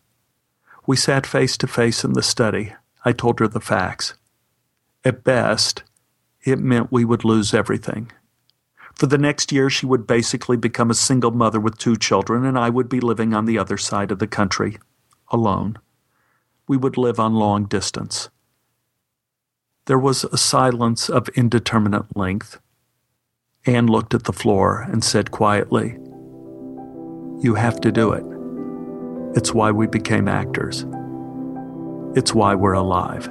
[0.86, 2.72] We sat face to face in the study.
[3.04, 4.14] I told her the facts.
[5.04, 5.82] At best,
[6.46, 8.10] it meant we would lose everything.
[9.02, 12.56] For the next year, she would basically become a single mother with two children, and
[12.56, 14.78] I would be living on the other side of the country,
[15.32, 15.80] alone.
[16.68, 18.30] We would live on long distance.
[19.86, 22.60] There was a silence of indeterminate length.
[23.66, 25.98] Anne looked at the floor and said quietly,
[27.42, 28.24] You have to do it.
[29.36, 30.86] It's why we became actors.
[32.14, 33.28] It's why we're alive.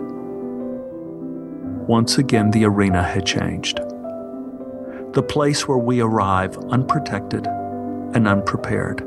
[1.88, 3.80] Once again, the arena had changed.
[5.14, 9.04] The place where we arrive unprotected and unprepared.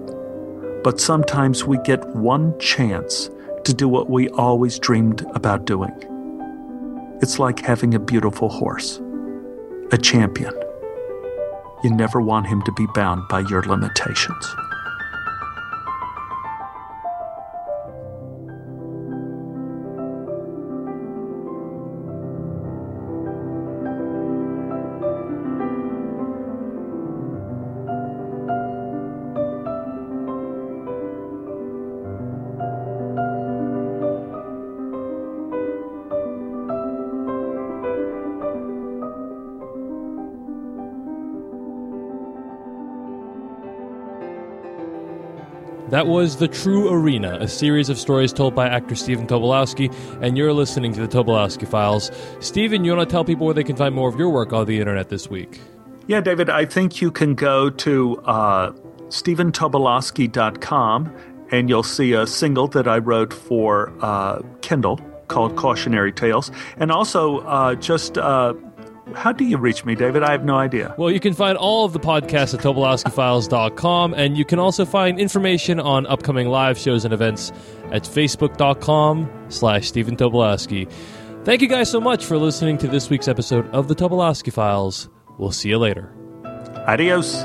[0.82, 3.30] But sometimes we get one chance
[3.64, 5.94] to do what we always dreamed about doing.
[7.22, 9.00] It's like having a beautiful horse,
[9.92, 10.52] a champion.
[11.82, 14.55] You never want him to be bound by your limitations.
[45.95, 50.36] That was The True Arena, a series of stories told by actor Stephen Tobolowsky, and
[50.36, 52.11] you're listening to the Tobolowsky Files.
[52.40, 54.66] Stephen, you want to tell people where they can find more of your work on
[54.66, 55.61] the internet this week?
[56.09, 58.72] Yeah, David, I think you can go to uh,
[59.07, 61.16] stephentobolowsky.com
[61.53, 66.51] and you'll see a single that I wrote for uh, Kindle called Cautionary Tales.
[66.76, 68.55] And also, uh, just uh,
[69.14, 70.22] how do you reach me, David?
[70.22, 70.94] I have no idea.
[70.96, 75.18] Well, you can find all of the podcasts at tobolowskyfiles.com, and you can also find
[75.18, 77.52] information on upcoming live shows and events
[77.92, 80.90] at facebook.com slash Stephen Tobolowsky.
[81.44, 85.11] Thank you guys so much for listening to this week's episode of the Tobolowsky Files.
[85.38, 86.11] We'll see you later.
[86.86, 87.44] Adios.